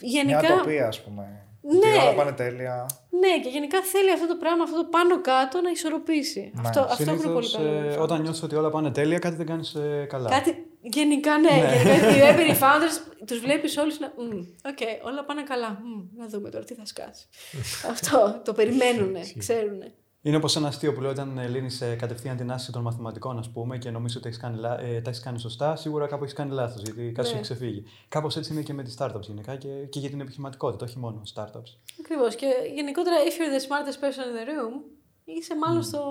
[0.00, 1.43] Γενικά, Μια τοπία, ας πούμε.
[1.66, 1.76] Ναι.
[1.96, 2.86] Ότι όλα πάνε τέλεια.
[3.10, 6.50] ναι, και γενικά θέλει αυτό το πράγμα, αυτό το πάνω κάτω να ισορροπήσει.
[6.54, 6.60] Ναι.
[6.68, 7.92] Αυτό, αυτό έχουν πολύ Συνήθως, καλό.
[7.92, 9.76] ε, όταν νιώθεις ότι όλα πάνε τέλεια, κάτι δεν κάνεις
[10.08, 10.30] καλά.
[10.30, 11.50] Κάτι, γενικά ναι,
[11.84, 14.38] γενικά οι έμπειροι founders τους βλέπεις όλους να, «Μμ,
[14.70, 17.26] οκ, όλα πάνε καλά, Μμ, να δούμε τώρα τι θα σκάσει.
[17.92, 19.92] Αυτό, το περιμένουνε, ξέρουνε.
[20.26, 23.78] Είναι όπως ένα αστείο που λέει όταν λύνεις κατευθείαν την άσκηση των μαθηματικών, ας πούμε,
[23.78, 26.52] και νομίζεις ότι έχεις κάνει, λα- ε, τα έχεις κάνει σωστά, σίγουρα κάπου έχεις κάνει
[26.52, 27.40] λάθος, γιατί κάτι σου Ναι.
[27.40, 27.84] έχει ξεφύγει.
[28.08, 31.22] Κάπως έτσι είναι και με τις startups γενικά και, και για την επιχειρηματικότητα, όχι μόνο
[31.34, 31.76] startups.
[32.00, 32.34] Ακριβώς.
[32.34, 34.80] Και γενικότερα, if you're the smartest person in the room,
[35.24, 36.02] είσαι μάλλον στο,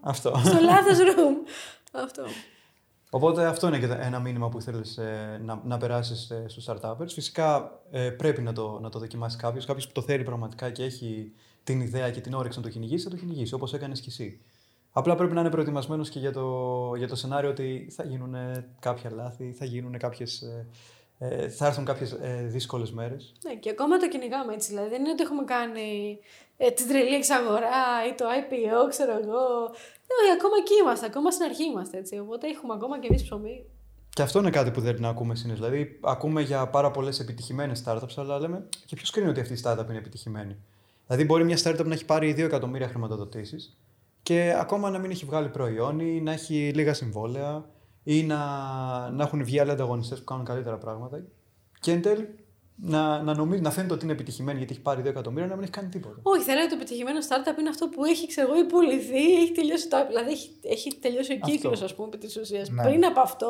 [0.00, 0.40] Αυτό.
[0.44, 1.48] στο λάθος room.
[1.92, 2.22] Αυτό.
[3.10, 4.98] Οπότε αυτό είναι και ένα μήνυμα που θέλεις
[5.44, 7.06] να, να περάσεις στους startups.
[7.08, 9.64] Φυσικά ε, πρέπει να το, να το δοκιμάσεις κάποιος.
[9.64, 11.32] Κάποιος που το θέλει πραγματικά και έχει
[11.66, 14.40] την ιδέα και την όρεξη να το κυνηγήσει, θα το κυνηγήσει όπως έκανες κι εσύ.
[14.92, 16.46] Απλά πρέπει να είναι προετοιμασμένος και για το,
[16.96, 18.34] για το σενάριο ότι θα γίνουν
[18.80, 20.66] κάποια λάθη, θα, γίνουν κάποιες, ε,
[21.18, 23.32] ε, θα έρθουν κάποιες ε, δύσκολες μέρες.
[23.44, 24.68] Ναι, και ακόμα το κυνηγάμε έτσι.
[24.68, 26.18] Δηλαδή, δεν είναι ότι έχουμε κάνει
[26.56, 29.44] ε, την τρελή εξαγορά ή το IPO, ξέρω εγώ.
[30.20, 32.18] Όχι, ακόμα εκεί είμαστε, ακόμα στην αρχή είμαστε έτσι.
[32.18, 33.64] Οπότε έχουμε ακόμα και εμείς ψωμί.
[34.16, 35.60] Και αυτό είναι κάτι που δεν ακούμε συνήθως.
[35.60, 39.60] Δηλαδή, ακούμε για πάρα πολλές επιτυχημένες startups, αλλά λέμε και ποιος κρίνει ότι αυτή η
[39.64, 40.56] startup είναι επιτυχημένη;
[41.06, 43.78] Δηλαδή, μπορεί μια startup να έχει πάρει 2 εκατομμύρια χρηματοδοτήσεις
[44.22, 47.64] και ακόμα να μην έχει βγάλει προϊόν ή να έχει λίγα συμβόλαια
[48.02, 48.36] ή να,
[49.10, 51.22] να έχουν βγει άλλοι ανταγωνιστές που κάνουν καλύτερα πράγματα.
[51.80, 52.34] Και εν τέλει
[52.76, 55.62] να, να, νομίζει, να φαίνεται ότι είναι επιτυχημένη γιατί έχει πάρει 2 εκατομμύρια να μην
[55.62, 56.20] έχει κάνει τίποτα.
[56.22, 59.88] Όχι, θα έλεγα το επιτυχημένο startup είναι αυτό που έχει ξέρω εγώ, υποληθεί, έχει τελειώσει
[59.88, 60.06] το.
[60.06, 61.50] Δηλαδή έχει, έχει τελειώσει ο Αυτό.
[61.50, 62.68] κύκλος, ας πούμε, επί της ουσίας.
[62.70, 62.82] Ναι.
[62.82, 63.48] Πριν από αυτό,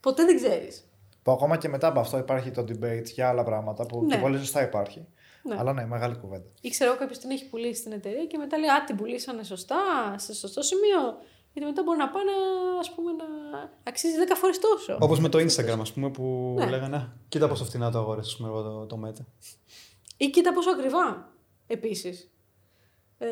[0.00, 0.82] ποτέ δεν ξέρεις.
[1.22, 4.14] Που ακόμα και μετά από αυτό υπάρχει το debate για άλλα πράγματα που Ναι.
[4.14, 5.06] και πολύ σωστά υπάρχει.
[5.48, 5.56] Ναι.
[5.58, 6.48] Αλλά ναι, μεγάλη κουβέντα.
[6.60, 9.42] Ή ξέρω εγώ κάποιος την έχει πουλήσει στην εταιρεία και μετά λέει Α, την πουλήσανε
[9.42, 9.76] σωστά,
[10.16, 11.00] σε σωστό σημείο.
[11.52, 12.30] Γιατί μετά μπορεί να πάνε,
[12.80, 13.24] ας πούμε, να
[13.82, 14.98] αξίζει 10 φορές τόσο.
[15.00, 16.66] Όπως με το Instagram, ας πούμε, που Ναι.
[16.70, 19.24] λέγανε «Α, Κοίτα πόσο φτηνά το αγόρασε, πούμε, εγώ το, το Meta.
[20.16, 21.32] Ή κοίτα πόσο ακριβά.
[21.66, 22.30] Επίσης.
[23.18, 23.26] Ε,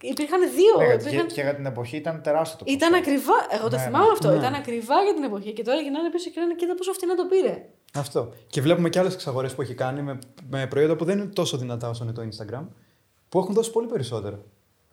[0.00, 0.86] υπήρχαν δύο.
[0.86, 1.26] Ναι, υπήρχαν...
[1.26, 3.02] και, και για την εποχή ήταν τεράστιο το Ήταν ποσό.
[3.02, 3.32] ακριβά.
[3.50, 4.12] Εγώ το Ναι, θυμάμαι ναι.
[4.12, 4.30] αυτό.
[4.30, 4.36] Ναι.
[4.36, 5.52] Ήταν ακριβά για την εποχή.
[5.52, 7.66] Και τώρα γυρνάνε πίσω και λένε Κοίτα πόσο φτηνά το πήρε.
[7.94, 8.32] Αυτό.
[8.46, 10.18] Και βλέπουμε και άλλες εξαγορές που έχει κάνει με,
[10.50, 12.64] με προϊόντα που δεν είναι τόσο δυνατά όσο είναι το Instagram,
[13.28, 14.44] που έχουν δώσει πολύ περισσότερο.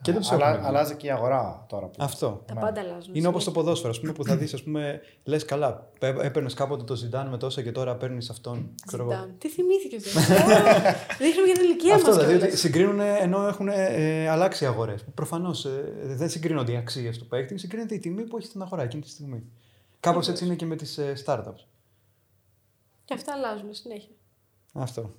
[0.01, 0.61] Και δεν του Αλλά, έχουμε.
[0.61, 0.67] δει.
[0.67, 1.85] αλλάζει και η αγορά τώρα.
[1.85, 1.93] Που...
[1.99, 2.43] Αυτό.
[2.45, 2.59] Τα Ναι.
[2.59, 3.15] πάντα αλλάζουν.
[3.15, 3.51] Είναι όπως το συνέχεια.
[3.51, 5.89] ποδόσφαιρο, ας πούμε, που θα δεις, ας πούμε, λες καλά.
[5.99, 8.75] Έπαιρνες κάποτε το Ζιντάν με τόσα και τώρα παίρνεις αυτόν.
[8.87, 9.11] ξέρω εγώ.
[9.11, 9.35] Ζητάν.
[9.37, 9.97] Τι θυμήθηκε.
[11.17, 12.25] Δείχνουμε για την ηλικία Αυτό μας.
[12.25, 15.05] δηλαδή ότι συγκρίνουν ενώ έχουν ε, αλλάξει οι αγορές.
[15.13, 18.83] Προφανώς ε, δεν συγκρίνονται οι αξίες του παίκτη, συγκρίνεται η τιμή που έχει στην αγορά
[18.83, 19.43] εκείνη τη στιγμή.
[19.99, 21.65] Κάπως έτσι είναι και με τις ε, startups.
[23.05, 24.15] Και αυτά αλλάζουν συνέχεια.
[24.73, 25.13] Αυτό.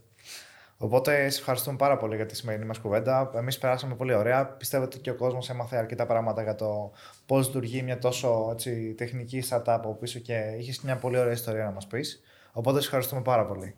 [0.80, 3.30] Οπότε, σε ευχαριστούμε πάρα πολύ για τη σημερινή μας κουβέντα.
[3.34, 4.46] Εμείς περάσαμε πολύ ωραία.
[4.46, 6.92] Πιστεύω ότι και ο κόσμος έμαθε αρκετά πράγματα για το
[7.26, 11.64] πώς λειτουργεί μια τόσο έτσι, τεχνική startup από πίσω και είχες μια πολύ ωραία ιστορία
[11.64, 12.22] να μας πεις.
[12.52, 13.74] Οπότε, σε ευχαριστούμε πάρα πολύ.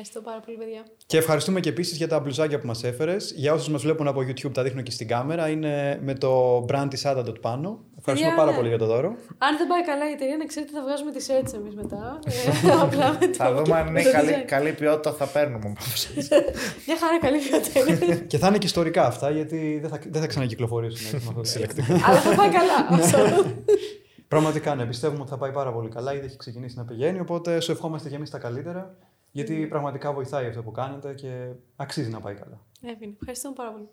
[0.00, 0.82] Ευχαριστώ πάρα πολύ, παιδιά.
[1.06, 3.32] Και ευχαριστούμε και επίσης για τα μπλουζάκια που μας έφερες.
[3.36, 5.48] Για όσους μας βλέπουν από YouTube, τα δείχνω και στην κάμερα.
[5.48, 7.80] Είναι με το brand της Adadot πάνω.
[7.98, 8.56] Ευχαριστούμε Παιδιά, πάρα ναι.
[8.56, 9.08] πολύ για το δώρο.
[9.38, 12.18] Αν δεν πάει καλά η εταιρεία, να ξέρετε θα βγάζουμε τις έτσι εμείς μετά.
[12.24, 13.34] Ε, Απλά με το.
[13.34, 14.44] θα δούμε αν με είναι το καλή, design.
[14.46, 15.68] καλή ποιότητα θα παίρνουμε.
[15.68, 16.28] από εσάς.
[16.86, 18.14] Μια χαρά καλή ποιότητα είναι.
[18.30, 21.06] και θα είναι και ιστορικά αυτά, γιατί δεν θα, δεν θα ξανακυκλοφορήσουν.
[21.06, 21.92] έτσι, με αυτό το συλλεκτικό.
[21.92, 22.96] Αλλά θα πάει καλά.
[22.96, 23.02] Ναι.
[23.02, 23.44] Αυτό.
[24.28, 26.14] Πραγματικά ναι, πιστεύουμε ότι θα πάει πάρα πολύ καλά.
[26.14, 27.20] Ήδη έχει ξεκινήσει να πηγαίνει.
[27.20, 28.96] Οπότε σου ευχόμαστε και εμείς τα καλύτερα.
[29.30, 32.60] Γιατί πραγματικά βοηθάει αυτό που κάνετε και αξίζει να πάει καλά.
[32.82, 33.12] Εύγενε.
[33.20, 33.88] Ευχαριστούμε πάρα πολύ.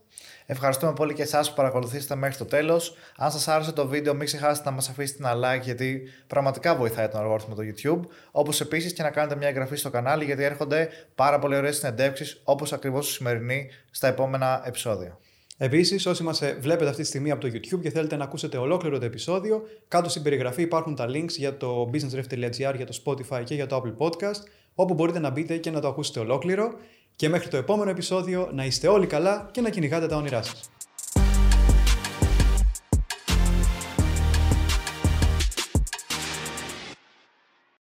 [0.45, 2.95] Ευχαριστούμε πολύ και εσάς που παρακολουθήσατε μέχρι το τέλος.
[3.17, 7.07] Αν σας άρεσε το βίντεο, μην ξεχάσετε να μας αφήσετε ένα like γιατί πραγματικά βοηθάει
[7.07, 8.09] τον αλγόριθμο του YouTube.
[8.31, 12.41] Όπως επίσης και να κάνετε μια εγγραφή στο κανάλι γιατί έρχονται πάρα πολύ ωραίες συνεντεύξεις
[12.43, 15.19] όπως ακριβώς η σημερινή στα επόμενα επεισόδια.
[15.57, 18.99] Επίσης, όσοι μας βλέπετε αυτή τη στιγμή από το YouTube και θέλετε να ακούσετε ολόκληρο
[18.99, 23.55] το επεισόδιο, κάτω στην περιγραφή υπάρχουν τα links για το businessref.gr, για το Spotify και
[23.55, 24.41] για το Apple Podcast,
[24.75, 26.73] όπου μπορείτε να μπείτε και να το ακούσετε ολόκληρο.
[27.15, 30.69] Και μέχρι το επόμενο επεισόδιο να είστε όλοι καλά και να κυνηγάτε τα όνειρά σας.